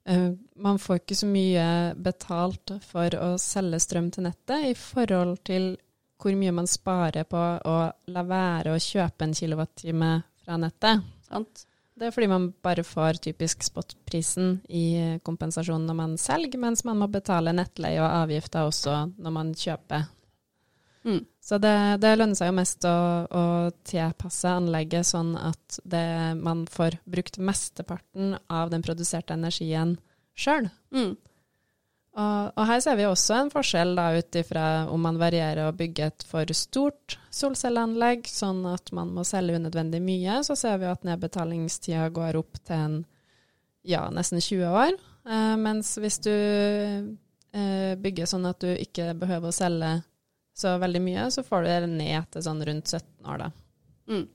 Uh, 0.04 0.34
man 0.60 0.76
får 0.84 0.98
ikke 1.00 1.16
så 1.16 1.28
mye 1.32 1.66
betalt 1.96 2.74
for 2.84 3.14
å 3.16 3.38
selge 3.40 3.78
strøm 3.80 4.10
til 4.12 4.26
nettet 4.26 4.66
i 4.68 4.74
forhold 4.76 5.38
til 5.48 5.70
hvor 6.20 6.36
mye 6.36 6.52
man 6.56 6.68
sparer 6.68 7.24
på 7.24 7.40
å 7.40 7.76
la 8.12 8.24
være 8.28 8.74
å 8.74 8.82
kjøpe 8.84 9.24
en 9.24 9.36
kilowattime 9.38 10.12
fra 10.44 10.58
nettet. 10.60 11.08
Sant. 11.34 11.65
Det 11.93 12.08
er 12.08 12.13
fordi 12.15 12.30
man 12.32 12.48
bare 12.65 12.82
får 12.86 13.19
typisk 13.22 13.62
spotprisen 13.67 14.56
i 14.74 15.19
kompensasjon 15.26 15.86
når 15.86 15.98
man 15.98 16.15
selger, 16.17 16.58
mens 16.62 16.82
man 16.88 16.98
må 17.02 17.10
betale 17.12 17.54
nettleie 17.54 18.02
og 18.02 18.10
avgifter 18.24 18.65
også 18.65 18.96
når 19.13 19.36
man 19.36 19.52
kjøper. 19.58 20.08
Mm. 21.04 21.19
Så 21.43 21.60
det, 21.60 21.76
det, 22.02 22.13
lønner 22.15 22.38
seg 22.39 22.50
jo 22.50 22.56
mest 22.56 22.86
å, 22.88 22.98
å 23.28 23.43
tilpasse 23.86 24.50
anlegget 24.50 25.10
sånn 25.10 25.36
at 25.38 25.78
det, 25.84 26.06
man 26.39 26.63
får 26.72 26.98
brukt 27.04 27.38
mesteparten 27.38 28.38
av 28.48 28.72
den 28.72 28.86
produserte 28.86 29.36
energien 29.36 29.98
sjøl. 30.34 30.69
Mm. 30.96 31.17
Og, 32.13 32.52
og, 32.54 32.65
her 32.69 32.82
ser 32.84 32.97
vi 32.99 33.08
også 33.10 33.39
en 33.39 33.49
forskjell 33.49 33.95
da 33.97 34.12
ut 34.13 34.38
ifra 34.38 34.63
om 34.93 35.02
man 35.02 35.17
varierer 35.17 35.65
å 35.65 35.73
bygge 35.73 36.10
et 36.12 36.26
for 36.30 36.52
stort 36.54 37.15
solcelleanlegg, 37.34 38.28
sånn 38.30 38.62
at 38.69 38.91
man 38.93 39.15
må 39.15 39.26
selge 39.26 39.58
unødvendig 39.58 40.02
mye, 40.06 40.43
så 40.45 40.58
ser 40.58 40.78
vi 40.84 40.91
at 40.91 41.08
nedbetalingstida 41.08 42.12
går 42.13 42.38
opp 42.38 42.62
til 42.62 42.78
en, 42.78 42.99
ja, 43.89 44.06
nesten 44.13 44.43
20 44.43 44.69
år. 44.69 44.99
Eh, 45.26 45.56
mens 45.58 45.95
hvis 45.97 46.19
du 46.21 46.34
eh, 46.34 47.95
bygger 47.97 48.30
sånn 48.30 48.45
at 48.45 48.62
du 48.62 48.69
ikke 48.76 49.15
behøver 49.17 49.49
å 49.49 49.56
selge 49.56 49.95
så 50.54 50.76
veldig 50.78 51.02
mye, 51.02 51.26
så 51.34 51.41
får 51.47 51.65
du 51.65 51.71
det 51.71 51.91
ned 51.95 52.30
til 52.30 52.45
sånn 52.45 52.62
rundt 52.69 52.93
17 52.93 53.34
år, 53.34 53.47
da. 53.47 53.52
Mm. 54.13 54.26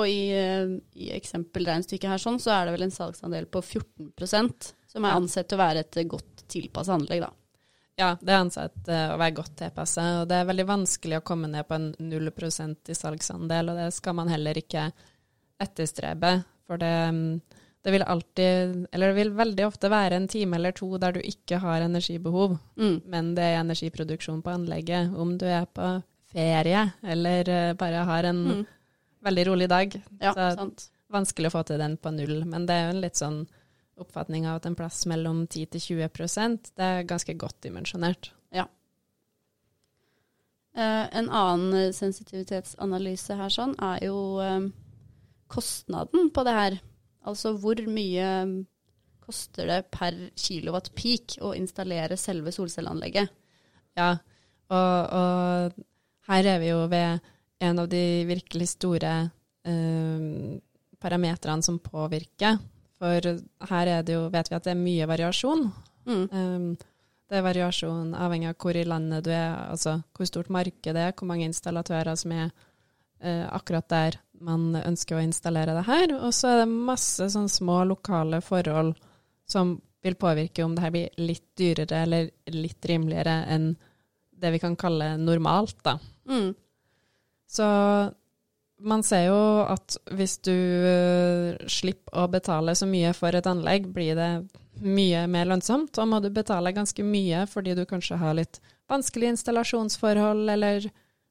Og 0.00 0.10
i, 0.10 0.20
eh, 0.34 0.76
i 0.98 1.14
eksempelregnestykket 1.14 2.16
her 2.16 2.22
sånn, 2.22 2.42
så 2.42 2.56
er 2.56 2.66
det 2.66 2.74
vel 2.74 2.88
en 2.88 2.98
salgsandel 2.98 3.46
på 3.46 3.62
14% 3.62 4.72
som 4.90 5.06
er 5.06 5.14
ansett 5.14 5.46
til 5.46 5.58
å 5.58 5.62
være 5.62 5.86
et 5.86 6.02
godt 6.10 6.39
tilpasse 6.50 6.94
anlegg, 6.94 7.24
da. 7.24 7.32
Ja, 8.00 8.14
det 8.20 8.32
er 8.32 8.40
ansett 8.40 8.88
uh, 8.88 9.14
å 9.14 9.20
være 9.20 9.36
godt 9.36 9.56
tilpasset. 9.60 10.22
Og 10.22 10.28
det 10.30 10.40
er 10.40 10.48
veldig 10.48 10.66
vanskelig 10.68 11.20
å 11.20 11.24
komme 11.26 11.50
ned 11.52 11.66
på 11.68 11.76
en 11.76 11.90
0 11.98 12.30
i 12.30 12.96
salgsandel, 12.96 13.72
og 13.72 13.80
det 13.80 13.88
skal 13.96 14.16
man 14.16 14.30
heller 14.32 14.56
ikke 14.56 14.88
etterstrebe. 15.60 16.38
For 16.68 16.80
det, 16.80 16.92
mm, 17.12 17.40
det, 17.84 17.92
vil 17.92 18.06
alltid, 18.06 18.76
eller 18.92 19.12
det 19.12 19.18
vil 19.18 19.34
veldig 19.36 19.66
ofte 19.66 19.90
være 19.92 20.20
en 20.20 20.28
time 20.32 20.56
eller 20.56 20.76
to 20.76 20.94
der 21.02 21.18
du 21.18 21.20
ikke 21.20 21.60
har 21.60 21.84
energibehov, 21.84 22.56
mm. 22.80 22.96
men 23.10 23.34
det 23.36 23.50
er 23.50 23.60
energiproduksjon 23.60 24.40
på 24.46 24.54
anlegget. 24.54 25.12
Om 25.12 25.36
du 25.40 25.48
er 25.50 25.68
på 25.68 25.98
ferie 26.32 26.86
eller 27.02 27.52
uh, 27.52 27.76
bare 27.76 28.06
har 28.08 28.30
en 28.30 28.44
mm. 28.46 28.66
veldig 29.28 29.48
rolig 29.50 29.68
dag. 29.68 30.00
Ja, 30.22 30.32
så 30.32 30.52
sant. 30.56 30.88
vanskelig 31.12 31.50
å 31.50 31.58
få 31.58 31.66
til 31.68 31.82
den 31.82 32.00
på 32.00 32.14
null. 32.16 32.38
Men 32.48 32.64
det 32.70 32.78
er 32.78 32.86
jo 32.86 32.96
en 32.96 33.04
litt 33.04 33.20
sånn 33.20 33.42
oppfatning 34.00 34.48
av 34.48 34.60
at 34.60 34.68
en 34.68 34.76
plass 34.78 35.04
mellom 35.10 35.44
10 35.46 35.70
til 35.74 35.84
20% 36.06 36.72
det 36.78 36.86
er 36.86 37.08
ganske 37.08 37.34
godt 37.38 37.58
dimensjonert. 37.66 38.32
Ja. 38.54 38.66
Uh, 40.76 41.06
en 41.16 41.28
annen 41.28 41.94
sensitivitetsanalyse 41.94 43.36
her 43.38 43.52
sånn 43.52 43.74
er 43.82 44.04
jo 44.06 44.18
uh, 44.40 44.68
kostnaden 45.50 46.30
på 46.34 46.46
det 46.46 46.56
her. 46.56 46.78
Altså 47.26 47.54
hvor 47.60 47.80
mye 47.90 48.28
koster 49.30 49.68
det 49.70 49.82
per 49.94 50.16
kilowatt 50.38 50.90
peak 50.98 51.38
å 51.44 51.52
installere 51.54 52.18
selve 52.18 52.52
solcelleanlegget? 52.54 53.30
Ja, 53.98 54.14
og, 54.70 55.14
og, 55.20 55.86
her 56.30 56.46
er 56.46 56.60
vi 56.62 56.70
jo 56.70 56.82
ved 56.90 57.30
en 57.60 57.82
av 57.82 57.88
de 57.90 58.02
virkelig 58.28 58.70
store 58.76 59.12
eh, 59.66 60.58
parametrene 61.02 61.66
som 61.66 61.80
påvirker 61.82 62.60
for 63.00 63.32
her 63.70 63.90
er 63.90 64.06
det 64.06 64.16
jo, 64.16 64.28
vet 64.32 64.50
vi 64.50 64.56
at 64.58 64.66
det 64.66 64.74
er 64.74 64.80
mye 64.80 65.08
variasjon. 65.08 65.66
Mm. 66.08 66.24
Um, 66.32 66.70
det 67.30 67.38
er 67.38 67.46
variasjon 67.46 68.14
avhengig 68.18 68.50
av 68.50 68.56
hvor 68.60 68.76
i 68.76 68.86
landet 68.86 69.24
du 69.24 69.30
er, 69.32 69.54
altså 69.70 70.00
hvor 70.16 70.28
stort 70.28 70.50
markedet 70.52 70.98
er, 70.98 71.14
hvor 71.16 71.30
mange 71.30 71.46
installatører 71.48 72.18
som 72.18 72.34
er 72.34 72.50
uh, 72.50 73.46
akkurat 73.54 73.88
der 73.92 74.18
man 74.40 74.72
ønsker 74.80 75.18
å 75.18 75.22
installere 75.22 75.76
det 75.76 75.86
her. 75.88 76.16
Og 76.18 76.34
så 76.34 76.52
er 76.52 76.62
det 76.62 76.72
masse 76.90 77.28
sånn 77.32 77.48
små 77.52 77.82
lokale 77.88 78.40
forhold 78.44 78.96
som 79.50 79.76
vil 80.00 80.16
påvirke 80.16 80.64
om 80.64 80.74
det 80.74 80.84
her 80.84 80.94
blir 80.94 81.20
litt 81.20 81.46
dyrere 81.60 82.02
eller 82.06 82.30
litt 82.56 82.86
rimeligere 82.88 83.42
enn 83.52 83.74
det 84.40 84.54
vi 84.54 84.60
kan 84.62 84.76
kalle 84.80 85.12
normalt, 85.20 85.76
da. 85.84 85.98
Mm. 86.30 86.54
Så 87.50 87.66
man 88.82 89.02
ser 89.02 89.26
jo 89.28 89.40
at 89.68 89.96
hvis 90.16 90.38
du 90.46 90.54
uh, 90.54 91.68
slipper 91.70 92.22
å 92.22 92.26
betale 92.32 92.74
så 92.78 92.88
mye 92.88 93.12
for 93.16 93.36
et 93.36 93.48
anlegg, 93.48 93.88
blir 93.92 94.16
det 94.18 94.30
mye 94.80 95.26
mer 95.30 95.48
lønnsomt. 95.50 95.98
Og 96.00 96.08
må 96.08 96.20
du 96.24 96.30
betale 96.34 96.74
ganske 96.76 97.04
mye 97.04 97.44
fordi 97.50 97.76
du 97.78 97.84
kanskje 97.88 98.20
har 98.20 98.36
litt 98.38 98.60
vanskelige 98.90 99.36
installasjonsforhold, 99.36 100.48
eller 100.56 100.88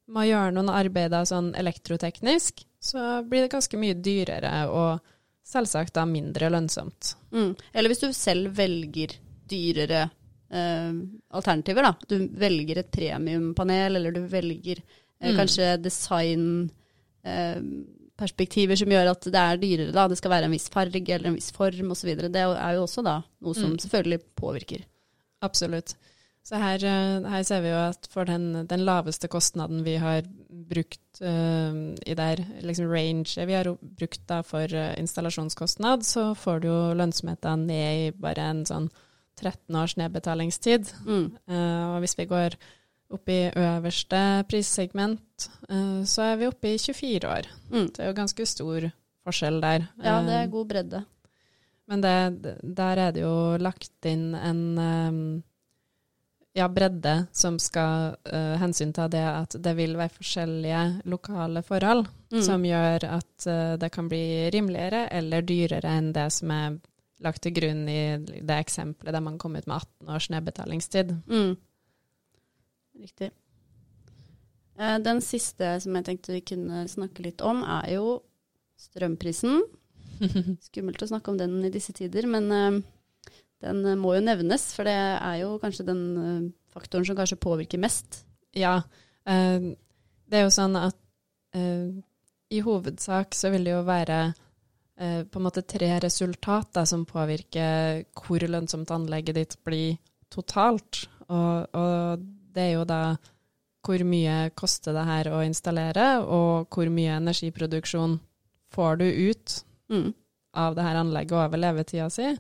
må 0.10 0.26
gjøre 0.26 0.56
noen 0.56 0.72
arbeider 0.74 1.28
sånn 1.28 1.52
elektroteknisk, 1.60 2.64
så 2.82 3.22
blir 3.28 3.46
det 3.46 3.54
ganske 3.54 3.78
mye 3.78 3.98
dyrere 4.00 4.54
og 4.72 5.04
selvsagt 5.46 5.98
da 5.98 6.06
mindre 6.10 6.50
lønnsomt. 6.54 7.16
Mm. 7.34 7.52
Eller 7.74 7.92
hvis 7.92 8.02
du 8.06 8.10
selv 8.16 8.54
velger 8.58 9.18
dyrere 9.50 10.06
eh, 10.06 10.96
alternativer, 11.36 11.90
da. 11.90 11.94
Du 12.10 12.30
velger 12.40 12.82
et 12.82 12.92
premiumpanel, 12.94 14.00
eller 14.00 14.16
du 14.16 14.24
velger 14.30 14.80
eh, 14.80 15.32
mm. 15.32 15.38
kanskje 15.38 15.72
design 15.84 16.70
Eh, 16.70 16.79
perspektiver 18.20 18.80
som 18.80 18.92
gjør 18.92 19.14
at 19.14 19.28
det 19.32 19.42
er 19.42 19.62
dyrere. 19.62 19.96
Da. 19.96 20.08
Det 20.12 20.20
skal 20.20 20.34
være 20.34 20.50
en 20.50 20.56
viss 20.56 20.70
farge 20.74 21.02
eller 21.08 21.32
en 21.32 21.40
viss 21.40 21.52
form 21.56 21.96
osv. 21.96 22.14
Det 22.20 22.44
er 22.44 22.78
jo 22.78 22.86
også 22.86 23.06
da 23.06 23.20
noe 23.24 23.58
som 23.58 23.74
mm. 23.74 23.82
selvfølgelig 23.86 24.22
påvirker. 24.40 24.86
Absolutt. 25.46 25.96
Så 26.50 26.58
her, 26.58 26.82
eh, 26.88 27.28
her, 27.30 27.44
ser 27.46 27.62
vi 27.62 27.72
jo 27.72 27.80
at 27.80 28.08
for 28.10 28.28
den, 28.28 28.66
den 28.68 28.84
laveste 28.88 29.30
kostnaden 29.32 29.84
vi 29.86 29.98
har 30.02 30.24
brukt 30.50 31.22
uh, 31.22 31.94
i 32.06 32.16
der 32.18 32.42
liksom 32.66 32.90
range 32.90 33.46
vi 33.46 33.56
har 33.58 33.70
brukt 33.82 34.24
da 34.30 34.40
for 34.46 34.72
installasjonskostnad, 34.72 36.06
så 36.06 36.32
får 36.38 36.64
du 36.64 36.68
jo 36.70 36.80
lønnsomheten 36.98 37.68
ned 37.70 38.08
i 38.08 38.10
bare 38.18 38.50
en 38.54 38.66
sånn 38.70 38.90
13 39.40 39.78
års 39.80 39.96
nedbetalingstid. 40.00 40.90
Mm. 41.06 41.28
Uh, 41.50 41.96
og 41.96 42.04
hvis 42.04 42.18
vi 42.20 42.28
går 42.30 42.58
oppe 43.10 43.36
i 43.36 43.52
øverste 43.58 44.22
prissegment, 44.50 45.50
uh, 45.72 46.02
så 46.06 46.32
er 46.32 46.42
vi 46.42 46.50
oppe 46.50 46.74
i 46.74 46.78
24 46.78 47.30
år. 47.30 47.50
Mm. 47.72 47.88
Det 47.94 48.04
er 48.04 48.12
jo 48.12 48.18
ganske 48.18 48.46
stor 48.50 48.90
forskjell 49.28 49.62
der. 49.64 49.88
Ja, 50.04 50.20
det 50.26 50.36
er 50.36 50.46
eh, 50.46 50.52
god 50.54 50.70
bredde. 50.70 51.04
Men 51.90 52.02
det, 52.06 52.56
der 52.62 53.06
er 53.08 53.14
det 53.16 53.24
jo 53.24 53.36
lagt 53.58 54.06
inn 54.06 54.36
en 54.38 54.62
um, 54.78 55.22
ja, 56.54 56.68
bredde 56.70 57.16
som 57.34 57.58
skal 57.62 58.14
uh, 58.30 58.56
hensynta 58.62 59.08
det 59.10 59.26
at 59.26 59.58
det 59.58 59.74
vil 59.78 59.98
være 59.98 60.14
forskjellige 60.20 60.84
lokale 61.10 61.64
forhold 61.66 62.06
mm. 62.34 62.44
som 62.46 62.66
gjør 62.66 63.08
at 63.10 63.48
uh, 63.50 63.74
det 63.82 63.90
kan 63.96 64.10
bli 64.12 64.52
rimeligere 64.54 65.08
eller 65.18 65.46
dyrere 65.46 65.96
enn 65.98 66.12
det 66.14 66.28
som 66.36 66.54
er 66.54 66.78
lagt 67.26 67.42
til 67.44 67.56
grunn 67.58 67.84
i 67.92 68.02
det 68.22 68.60
eksempelet 68.60 69.16
der 69.16 69.24
man 69.24 69.40
kom 69.42 69.58
ut 69.58 69.68
med 69.68 69.82
18 69.82 70.14
års 70.14 70.30
nedbetalingstid. 70.32 71.16
Mm. 71.28 71.58
Riktig. 73.00 73.32
Eh, 74.80 74.98
den 75.04 75.20
siste 75.24 75.74
som 75.84 75.98
jeg 75.98 76.08
tenkte 76.08 76.36
vi 76.38 76.46
kunne 76.54 76.86
snakke 76.92 77.24
litt 77.26 77.44
om, 77.46 77.62
er 77.64 77.98
jo 77.98 78.20
strømprisen. 78.80 79.60
Skummelt 80.68 81.04
å 81.04 81.10
snakke 81.12 81.32
om 81.34 81.40
den 81.40 81.60
i 81.68 81.74
disse 81.74 81.96
tider, 81.96 82.28
men 82.32 82.50
eh, 82.56 82.80
den 83.66 83.84
må 84.00 84.16
jo 84.16 84.24
nevnes, 84.24 84.70
for 84.76 84.88
det 84.88 84.96
er 84.96 85.42
jo 85.42 85.58
kanskje 85.60 85.88
den 85.90 86.04
eh, 86.24 86.50
faktoren 86.72 87.08
som 87.08 87.20
kanskje 87.20 87.42
påvirker 87.44 87.82
mest. 87.82 88.24
Ja, 88.56 88.82
det 89.30 90.38
er 90.38 90.46
jo 90.48 90.54
sånn 90.54 90.74
at 90.80 90.96
i 91.54 92.62
hovedsak 92.66 93.36
så 93.38 93.52
vil 93.54 93.68
det 93.68 93.76
jo 93.76 93.84
være 93.86 94.18
på 94.98 95.38
en 95.38 95.46
måte 95.46 95.62
tre 95.70 95.92
resultater 96.02 96.88
som 96.90 97.04
påvirker 97.06 98.08
hvor 98.18 98.46
lønnsomt 98.50 98.90
anlegget 98.96 99.38
ditt 99.38 99.54
blir 99.68 100.00
totalt. 100.34 101.04
Og, 101.30 101.78
og 101.78 102.26
det 102.54 102.66
er 102.66 102.72
jo 102.78 102.86
da 102.88 103.02
hvor 103.86 104.04
mye 104.04 104.50
koster 104.60 104.96
det 104.96 105.06
her 105.08 105.30
å 105.32 105.42
installere, 105.46 106.08
og 106.22 106.70
hvor 106.74 106.90
mye 106.92 107.18
energiproduksjon 107.18 108.18
får 108.76 109.00
du 109.00 109.06
ut 109.08 109.56
mm. 109.90 110.10
av 110.60 110.76
det 110.78 110.86
her 110.86 111.00
anlegget 111.00 111.38
over 111.40 111.62
levetida 111.62 112.10
si. 112.14 112.34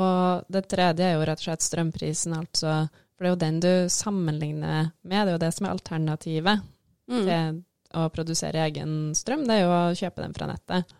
Og 0.00 0.46
det 0.50 0.64
tredje 0.70 1.06
er 1.06 1.16
jo 1.18 1.26
rett 1.26 1.42
og 1.42 1.48
slett 1.48 1.66
strømprisen, 1.66 2.36
altså. 2.38 2.84
For 3.14 3.22
det 3.22 3.28
er 3.28 3.34
jo 3.34 3.42
den 3.44 3.60
du 3.62 3.72
sammenligner 3.92 4.90
med, 5.02 5.20
det 5.20 5.32
er 5.32 5.36
jo 5.36 5.42
det 5.44 5.52
som 5.54 5.66
er 5.66 5.74
alternativet 5.76 6.64
mm. 7.10 7.20
til 7.20 7.60
å 7.94 8.08
produsere 8.10 8.64
egen 8.66 9.14
strøm, 9.14 9.44
det 9.46 9.58
er 9.58 9.66
jo 9.66 9.74
å 9.74 9.98
kjøpe 9.98 10.24
den 10.24 10.34
fra 10.34 10.48
nettet. 10.50 10.94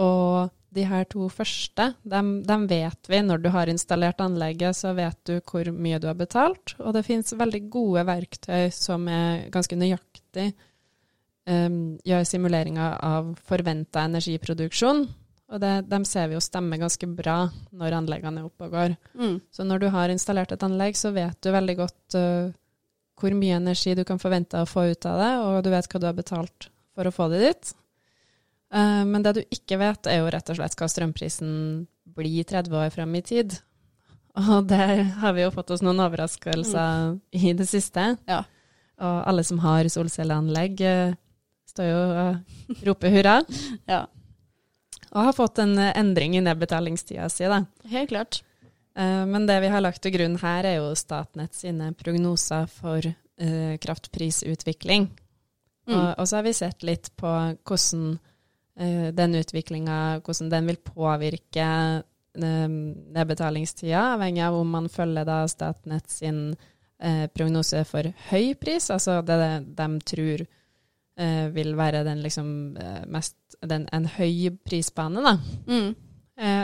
Og 0.00 0.52
de 0.74 0.84
her 0.90 1.06
to 1.06 1.28
første, 1.30 1.92
dem, 2.02 2.36
dem, 2.46 2.66
vet 2.70 3.10
vi. 3.10 3.20
Når 3.22 3.44
du 3.44 3.50
har 3.54 3.70
installert 3.70 4.20
anlegget, 4.24 4.74
så 4.76 4.94
vet 4.96 5.18
du 5.28 5.36
hvor 5.38 5.70
mye 5.70 6.00
du 6.02 6.08
har 6.10 6.18
betalt. 6.18 6.74
Og 6.80 6.96
det 6.96 7.04
finnes 7.06 7.36
veldig 7.38 7.62
gode 7.70 8.06
verktøy 8.08 8.72
som 8.74 9.06
er 9.10 9.46
ganske 9.54 9.78
nøyaktig 9.78 10.50
um, 11.50 11.78
gjør 12.06 12.26
simuleringer 12.28 12.98
av 13.04 13.30
forventa 13.46 14.06
energiproduksjon. 14.08 15.04
Og 15.54 15.60
det, 15.60 15.72
dem 15.90 16.06
ser 16.08 16.30
vi 16.30 16.38
jo 16.38 16.42
stemmer 16.42 16.80
ganske 16.80 17.06
bra 17.14 17.44
når 17.76 17.98
anleggene 18.00 18.42
er 18.42 18.48
oppe 18.48 18.66
og 18.66 18.74
går. 18.74 18.96
Mm. 19.14 19.38
Så 19.52 19.66
når 19.68 19.84
du 19.84 19.88
har 19.94 20.12
installert 20.12 20.54
et 20.54 20.66
anlegg, 20.66 20.98
så 20.98 21.12
vet 21.14 21.38
du 21.44 21.52
veldig 21.54 21.78
godt 21.78 22.18
uh, 22.18 22.52
hvor 23.20 23.36
mye 23.36 23.60
energi 23.60 23.94
du 23.94 24.02
kan 24.08 24.18
forvente 24.18 24.62
å 24.64 24.68
få 24.68 24.88
ut 24.90 25.06
av 25.06 25.20
det, 25.20 25.32
og 25.44 25.62
du 25.62 25.70
vet 25.74 25.90
hva 25.90 26.02
du 26.02 26.08
har 26.08 26.18
betalt 26.18 26.70
for 26.94 27.06
å 27.06 27.14
få 27.14 27.30
det 27.30 27.44
dit. 27.44 27.74
Uh, 28.74 29.04
men 29.06 29.22
det 29.22 29.36
du 29.36 29.42
ikke 29.54 29.78
vet, 29.78 30.08
er 30.10 30.18
jo 30.18 30.30
rett 30.34 30.50
og 30.50 30.58
slett 30.58 30.74
hva 30.78 30.88
strømprisen 30.90 31.52
blir 32.14 32.46
30 32.50 32.74
år 32.80 32.90
frem 32.94 33.14
i 33.14 33.22
tid. 33.22 33.54
Og 34.34 34.66
der 34.66 35.04
har 35.20 35.36
vi 35.36 35.44
jo 35.44 35.52
fått 35.54 35.70
oss 35.70 35.84
noen 35.84 36.02
overraskelser 36.02 37.14
mm. 37.14 37.20
i 37.38 37.52
det 37.54 37.68
siste. 37.70 38.08
Ja. 38.26 38.42
Og 38.98 39.20
alle 39.30 39.44
som 39.46 39.60
har 39.62 39.86
solcelleanlegg, 39.90 40.82
uh, 40.82 41.14
står 41.70 41.90
jo 41.90 42.02
og 42.02 42.82
roper 42.90 43.14
hurra. 43.14 43.36
ja. 43.94 44.04
Og 45.14 45.28
har 45.28 45.38
fått 45.38 45.62
en 45.62 45.78
endring 45.78 46.34
i 46.34 46.42
nedbetalingstida 46.42 47.28
si, 47.30 47.46
da. 47.50 47.62
Helt 47.92 48.10
klart. 48.10 48.40
Eh, 48.98 49.20
men 49.30 49.46
det 49.46 49.60
vi 49.62 49.70
har 49.70 49.82
lagt 49.82 50.02
til 50.02 50.14
grunn 50.16 50.34
her, 50.42 50.66
er 50.66 50.80
jo 50.80 50.88
Statnett 50.98 51.54
sine 51.54 51.92
prognoser 51.94 52.66
for 52.70 53.06
kraftprisutvikling. 53.34 55.08
Mm. 55.86 55.94
Og, 55.94 56.08
og, 56.18 56.26
så 56.26 56.38
har 56.38 56.44
vi 56.46 56.52
sett 56.54 56.84
litt 56.86 57.10
på 57.18 57.30
hvordan 57.66 58.16
den 58.74 59.36
utviklinga 59.38 59.96
hvordan 60.26 60.48
den 60.50 60.66
vil 60.66 60.80
påvirke 60.82 61.66
uh, 62.02 62.70
nedbetalingstida, 63.14 64.00
avhengig 64.16 64.42
av 64.42 64.56
om 64.58 64.72
man 64.74 64.88
følger 64.90 65.28
da 65.28 65.44
Statnett 65.50 66.10
sin 66.10 66.40
prognose 67.34 67.82
for 67.84 68.06
høy 68.30 68.54
pris, 68.56 68.86
altså 68.90 69.18
det 69.26 69.36
de 69.76 69.86
tror 70.08 70.44
vil 71.52 71.72
være 71.76 72.00
den 72.06 72.22
liksom 72.24 72.46
mest 73.12 73.56
den, 73.60 73.84
en 73.92 74.06
høy 74.14 74.54
prisbane, 74.64 75.20
da. 75.20 75.34
Mm. 75.68 75.90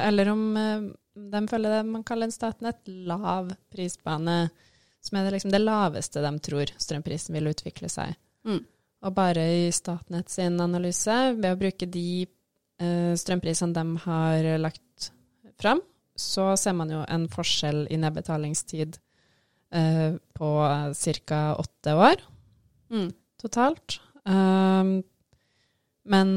eller 0.06 0.30
om 0.32 0.44
de 1.14 1.42
følger 1.50 1.74
det 1.74 1.82
man 1.90 2.04
kaller 2.06 2.28
en 2.28 2.34
Statnett 2.34 2.88
lav 2.88 3.52
prisbane, 3.72 4.48
som 5.00 5.18
er 5.18 5.26
det, 5.26 5.36
liksom 5.36 5.52
det 5.52 5.62
laveste 5.62 6.22
de 6.24 6.32
tror 6.44 6.72
strømprisen 6.76 7.36
vil 7.36 7.50
utvikle 7.50 7.90
seg. 7.92 8.16
Mm. 8.46 8.62
Og 9.00 9.14
bare 9.16 9.44
i 9.62 9.68
Statnett 9.72 10.28
sin 10.32 10.60
analyse, 10.60 11.16
ved 11.38 11.54
å 11.54 11.60
bruke 11.60 11.88
de 11.88 12.24
eh, 12.24 13.12
strømprisene 13.16 13.76
de 13.76 14.02
har 14.04 14.48
lagt 14.60 15.10
fram, 15.60 15.80
så 16.16 16.52
ser 16.60 16.76
man 16.76 16.92
jo 16.92 17.00
en 17.08 17.24
forskjell 17.32 17.86
i 17.88 17.96
nedbetalingstid 18.00 18.98
eh, 19.72 20.18
på 20.36 20.50
ca. 21.24 21.40
åtte 21.56 21.96
år 21.96 22.26
mm. 22.92 23.08
totalt. 23.40 24.00
Um, 24.28 25.00
men 26.04 26.28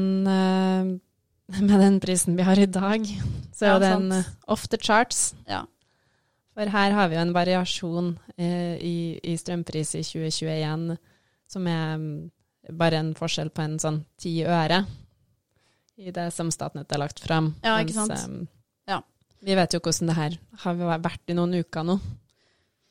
med 1.68 1.80
den 1.80 2.00
prisen 2.00 2.36
vi 2.36 2.42
har 2.42 2.58
i 2.58 2.66
dag, 2.66 3.04
så 3.52 3.66
er 3.66 3.70
jo 3.74 3.80
ja, 3.80 3.92
den. 3.92 4.12
Eh, 4.12 4.24
off 4.46 4.68
the 4.68 4.78
charts. 4.80 5.34
Ja. 5.48 5.64
For 6.54 6.70
her 6.70 6.94
har 6.94 7.08
vi 7.08 7.16
jo 7.16 7.24
en 7.24 7.34
variasjon 7.34 8.14
eh, 8.36 8.76
i, 8.78 8.96
i, 9.22 9.36
strømpris 9.36 9.94
i 9.98 10.04
2021 10.06 10.94
som 11.50 11.66
er 11.68 11.96
um, 11.98 12.06
bare 12.72 13.00
en 13.02 13.14
forskjell 13.18 13.50
på 13.54 13.64
en 13.64 13.78
sånn 13.82 14.02
ti 14.20 14.38
øre 14.46 14.84
i 15.96 16.10
det 16.10 16.30
som 16.34 16.50
Statnett 16.50 16.90
har 16.90 17.02
lagt 17.02 17.20
fram. 17.22 17.52
Ja, 17.62 17.76
ikke 17.82 17.96
sant. 17.96 18.16
um, 18.26 18.46
ja. 18.88 19.00
Vi 19.44 19.54
vet 19.54 19.76
jo 19.76 19.80
hvordan 19.84 20.10
det 20.10 20.18
her 20.18 20.38
har 20.64 21.02
vært 21.04 21.30
i 21.30 21.36
noen 21.36 21.54
uker 21.60 21.86
nå. 21.86 21.98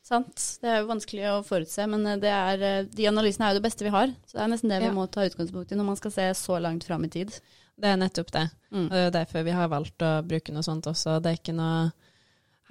Sant. 0.04 0.36
Det 0.60 0.68
er 0.68 0.82
jo 0.82 0.90
vanskelig 0.90 1.24
å 1.30 1.42
forutse, 1.46 1.86
men 1.88 2.04
eh, 2.10 2.24
er, 2.28 2.62
eh, 2.62 2.88
de 2.92 3.06
analysene 3.08 3.46
er 3.48 3.54
jo 3.54 3.60
det 3.60 3.64
beste 3.64 3.86
vi 3.86 3.92
har. 3.92 4.12
Så 4.28 4.36
det 4.36 4.42
er 4.44 4.50
nesten 4.52 4.72
det 4.72 4.82
vi 4.82 4.92
må 4.92 5.06
ta 5.08 5.24
utgangspunkt 5.24 5.72
i 5.72 5.78
når 5.80 5.88
man 5.88 6.00
skal 6.00 6.12
se 6.12 6.26
så 6.36 6.58
langt 6.60 6.84
fram 6.84 7.06
i 7.06 7.12
tid. 7.12 7.32
Det 7.80 7.88
er 7.88 7.96
nettopp 7.98 8.32
det. 8.34 8.44
Mm. 8.68 8.84
Og 8.84 8.92
det 8.92 9.00
er 9.00 9.06
jo 9.06 9.14
derfor 9.16 9.46
vi 9.46 9.54
har 9.56 9.70
valgt 9.72 10.04
å 10.04 10.10
bruke 10.28 10.52
noe 10.54 10.66
sånt 10.66 10.90
også. 10.90 11.16
Det 11.24 11.32
er 11.32 11.40
ikke 11.40 11.56
noe 11.56 11.86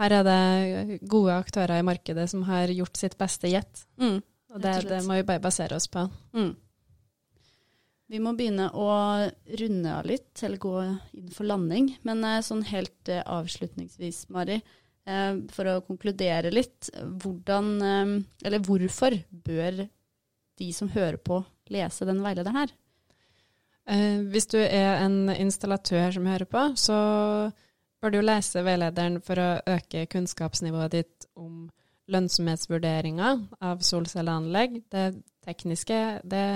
Her 0.01 0.13
er 0.17 0.23
det 0.25 0.99
gode 1.05 1.33
aktører 1.37 1.77
i 1.77 1.85
markedet 1.85 2.23
som 2.31 2.45
har 2.47 2.71
gjort 2.73 2.97
sitt 2.97 3.17
beste 3.17 3.49
gjett. 3.51 3.83
Mm. 4.01 4.21
Og 4.53 4.61
det, 4.61 4.71
det, 4.89 5.01
må 5.05 5.17
vi 5.19 5.25
bare 5.27 5.41
basere 5.41 5.77
oss 5.77 5.85
på. 5.89 6.05
Mm. 6.37 6.53
Vi 8.11 8.19
må 8.21 8.33
begynne 8.37 8.67
å 8.75 8.87
runde 9.59 9.95
av 9.95 10.05
litt, 10.05 10.31
eller 10.43 10.61
gå 10.61 10.75
inn 10.83 11.31
for 11.33 11.47
landing. 11.47 11.93
Men 12.07 12.23
eh, 12.27 12.41
sånn 12.45 12.65
helt 12.67 13.09
uh, 13.09 13.23
avslutningsvis, 13.39 14.25
Mari, 14.33 14.59
uh, 15.09 15.39
for 15.55 15.71
å 15.71 15.81
konkludere 15.87 16.51
litt. 16.53 16.91
Hvordan, 17.23 17.73
eller 18.43 18.63
hvorfor 18.67 19.17
bør 19.31 19.85
de 20.59 20.69
som 20.75 20.91
hører 20.93 21.17
på, 21.17 21.41
lese 21.73 22.05
den 22.05 22.21
veilederen 22.23 22.59
her? 22.59 22.75
Eh, 23.89 24.21
hvis 24.31 24.47
du 24.47 24.59
er 24.61 25.01
en 25.03 25.27
installatør 25.33 26.13
som 26.15 26.27
hører 26.29 26.47
på, 26.47 26.63
så 26.79 26.97
bør 28.03 28.13
du 28.13 28.19
lese 28.23 28.63
veilederen 28.63 29.19
for 29.23 29.39
å 29.39 29.49
øke 29.75 30.05
kunnskapsnivået 30.11 30.95
ditt 30.95 31.27
om 31.39 31.67
lønnsomhetsvurderinger 32.11 33.41
av 33.63 33.83
solcelleanlegg. 33.83 34.81
Det 34.91 35.07
tekniske 35.43 35.99
det 36.23 36.47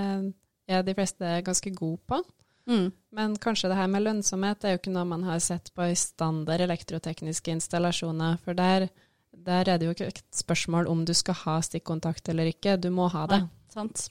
er 0.68 0.84
de 0.84 0.96
fleste 0.98 1.38
ganske 1.46 1.72
gode 1.76 2.00
på. 2.08 2.22
Mm. 2.68 2.92
Men 3.16 3.38
kanskje 3.40 3.72
det 3.72 3.80
her 3.80 3.88
med 3.88 4.04
lønnsomhet 4.04 4.66
er 4.66 4.76
jo 4.76 4.82
ikke 4.82 4.94
noe 4.96 5.08
man 5.08 5.24
har 5.28 5.40
sett 5.44 5.72
på 5.76 5.88
i 5.88 5.96
standard 5.96 6.62
elektrotekniske 6.66 7.54
installasjoner. 7.56 8.42
For 8.44 8.58
der, 8.58 8.90
der 9.32 9.72
er 9.72 9.80
det 9.80 9.88
jo 9.88 9.96
ikke 9.96 10.12
et 10.12 10.24
spørsmål 10.36 10.90
om 10.92 11.06
du 11.08 11.14
skal 11.16 11.40
ha 11.46 11.58
stikkontakt 11.64 12.30
eller 12.30 12.52
ikke, 12.52 12.76
du 12.78 12.92
må 12.92 13.08
ha 13.14 13.26
det. 13.32 13.42
Ja, 13.46 13.74
sant. 13.80 14.10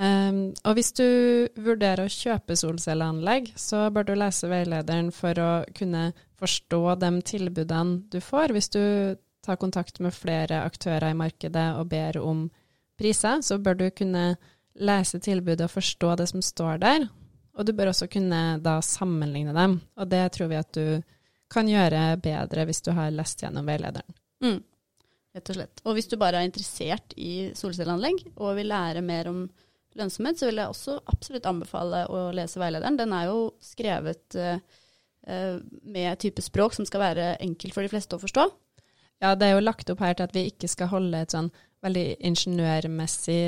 Um, 0.00 0.54
og 0.64 0.78
hvis 0.78 0.94
du 0.96 1.04
vurderer 1.60 2.06
å 2.06 2.12
kjøpe 2.12 2.56
solcelleanlegg, 2.56 3.52
så 3.60 3.84
bør 3.92 4.08
du 4.08 4.14
lese 4.16 4.48
veilederen 4.48 5.12
for 5.12 5.36
å 5.38 5.50
kunne 5.76 6.08
forstå 6.40 6.80
de 7.02 7.10
tilbudene 7.28 8.00
du 8.10 8.18
får. 8.24 8.56
Hvis 8.56 8.72
du 8.72 8.82
tar 9.44 9.60
kontakt 9.60 10.00
med 10.00 10.16
flere 10.16 10.62
aktører 10.64 11.12
i 11.12 11.18
markedet 11.18 11.68
og 11.76 11.90
ber 11.92 12.18
om 12.22 12.46
priser, 12.98 13.44
så 13.44 13.60
bør 13.60 13.78
du 13.78 13.86
kunne 13.90 14.24
lese 14.80 15.20
tilbudet 15.22 15.66
og 15.66 15.74
forstå 15.74 16.14
det 16.20 16.28
som 16.30 16.44
står 16.44 16.80
der. 16.82 17.06
Og 17.58 17.66
du 17.68 17.74
bør 17.76 17.90
også 17.92 18.08
kunne 18.12 18.58
da 18.64 18.78
sammenligne 18.84 19.52
dem, 19.56 19.80
og 20.00 20.08
det 20.08 20.24
tror 20.32 20.48
vi 20.48 20.60
at 20.60 20.72
du 20.72 21.02
kan 21.52 21.68
gjøre 21.68 22.16
bedre 22.24 22.64
hvis 22.68 22.80
du 22.84 22.94
har 22.96 23.12
lest 23.12 23.42
gjennom 23.44 23.66
veilederen. 23.68 24.16
Mm, 24.42 24.62
rett 25.36 25.50
og 25.52 25.58
slett. 25.58 25.82
Og 25.84 25.98
hvis 25.98 26.08
du 26.08 26.16
bare 26.20 26.40
er 26.40 26.48
interessert 26.48 27.12
i 27.20 27.50
solcelleanlegg 27.58 28.24
og 28.38 28.56
vil 28.56 28.72
lære 28.72 29.04
mer 29.04 29.28
om 29.28 29.44
lønnsomhet, 29.98 30.40
så 30.40 30.48
vil 30.48 30.62
jeg 30.62 30.72
også 30.72 30.96
absolutt 31.12 31.48
anbefale 31.50 32.06
å 32.08 32.30
lese 32.32 32.60
veilederen. 32.62 32.96
Den 32.96 33.12
er 33.12 33.28
jo 33.28 33.50
skrevet 33.60 34.38
eh, 34.40 34.64
med 35.84 36.22
type 36.24 36.42
språk 36.42 36.78
som 36.78 36.88
skal 36.88 37.04
være 37.04 37.28
enkelt 37.44 37.76
for 37.76 37.84
de 37.84 37.92
fleste 37.92 38.16
å 38.16 38.22
forstå. 38.22 38.48
Ja, 39.22 39.36
det 39.38 39.50
er 39.50 39.58
jo 39.58 39.66
lagt 39.66 39.92
opp 39.92 40.00
her 40.02 40.16
til 40.16 40.26
at 40.26 40.34
vi 40.34 40.48
ikke 40.50 40.70
skal 40.70 40.90
holde 40.90 41.20
et 41.22 41.34
sånn 41.34 41.52
veldig 41.84 42.06
ingeniørmessig 42.30 43.42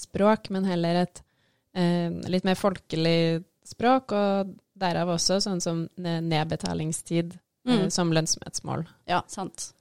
språk, 0.00 0.50
men 0.54 0.66
heller 0.68 1.04
et 1.04 1.22
eh, 1.76 2.10
litt 2.32 2.46
mer 2.48 2.58
folkelig 2.58 3.42
språk, 3.66 4.14
og 4.16 4.54
derav 4.80 5.12
også 5.14 5.40
sånn 5.44 5.60
som 5.62 5.84
nedbetalingstid 6.00 7.36
mm. 7.68 7.74
eh, 7.74 7.88
som 7.92 8.12
lønnsomhetsmål. 8.14 8.86
Ja, 9.10 9.22
sant. 9.30 9.72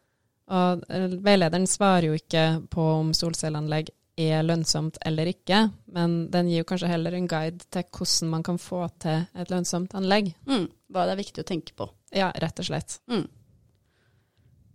Og 0.50 0.84
veilederen 1.22 1.68
svarer 1.70 2.10
jo 2.10 2.18
ikke 2.18 2.46
på 2.74 2.86
om 3.00 3.14
solcelleanlegg 3.14 3.92
er 4.20 4.44
lønnsomt 4.44 4.98
eller 5.08 5.30
ikke, 5.32 5.70
men 5.96 6.26
den 6.34 6.50
gir 6.52 6.64
jo 6.64 6.68
kanskje 6.68 6.90
heller 6.92 7.16
en 7.16 7.30
guide 7.30 7.64
til 7.72 7.86
hvordan 7.88 8.32
man 8.34 8.44
kan 8.44 8.60
få 8.60 8.82
til 9.00 9.24
et 9.40 9.54
lønnsomt 9.54 9.96
anlegg. 9.96 10.34
Mm, 10.50 10.68
hva 10.92 11.06
det 11.08 11.16
er 11.16 11.22
viktig 11.22 11.46
å 11.46 11.48
tenke 11.48 11.76
på. 11.78 11.88
Ja, 12.16 12.32
rett 12.44 12.60
og 12.60 12.68
slett. 12.68 12.98
Mm. 13.12 13.28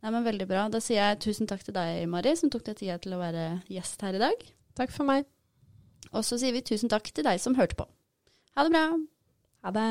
Nei, 0.04 0.12
men 0.12 0.24
Veldig 0.24 0.46
bra. 0.48 0.66
Da 0.72 0.80
sier 0.84 1.00
jeg 1.00 1.22
tusen 1.24 1.48
takk 1.48 1.64
til 1.64 1.76
deg, 1.76 2.02
Mari, 2.12 2.34
som 2.36 2.52
tok 2.52 2.64
deg 2.66 2.80
tida 2.80 2.98
til 3.00 3.16
å 3.16 3.20
være 3.20 3.46
gjest 3.72 4.04
her 4.04 4.16
i 4.16 4.22
dag. 4.22 4.48
Takk 4.76 4.92
for 4.92 5.08
meg. 5.08 5.28
Og 6.14 6.24
så 6.24 6.38
sier 6.38 6.54
vi 6.54 6.62
tusen 6.62 6.90
takk 6.92 7.10
til 7.10 7.26
deg 7.26 7.40
som 7.42 7.56
hørte 7.58 7.78
på. 7.78 7.86
Ha 8.54 8.66
det 8.66 8.74
bra. 8.74 8.86
Ha 9.66 9.74
det. 9.74 9.88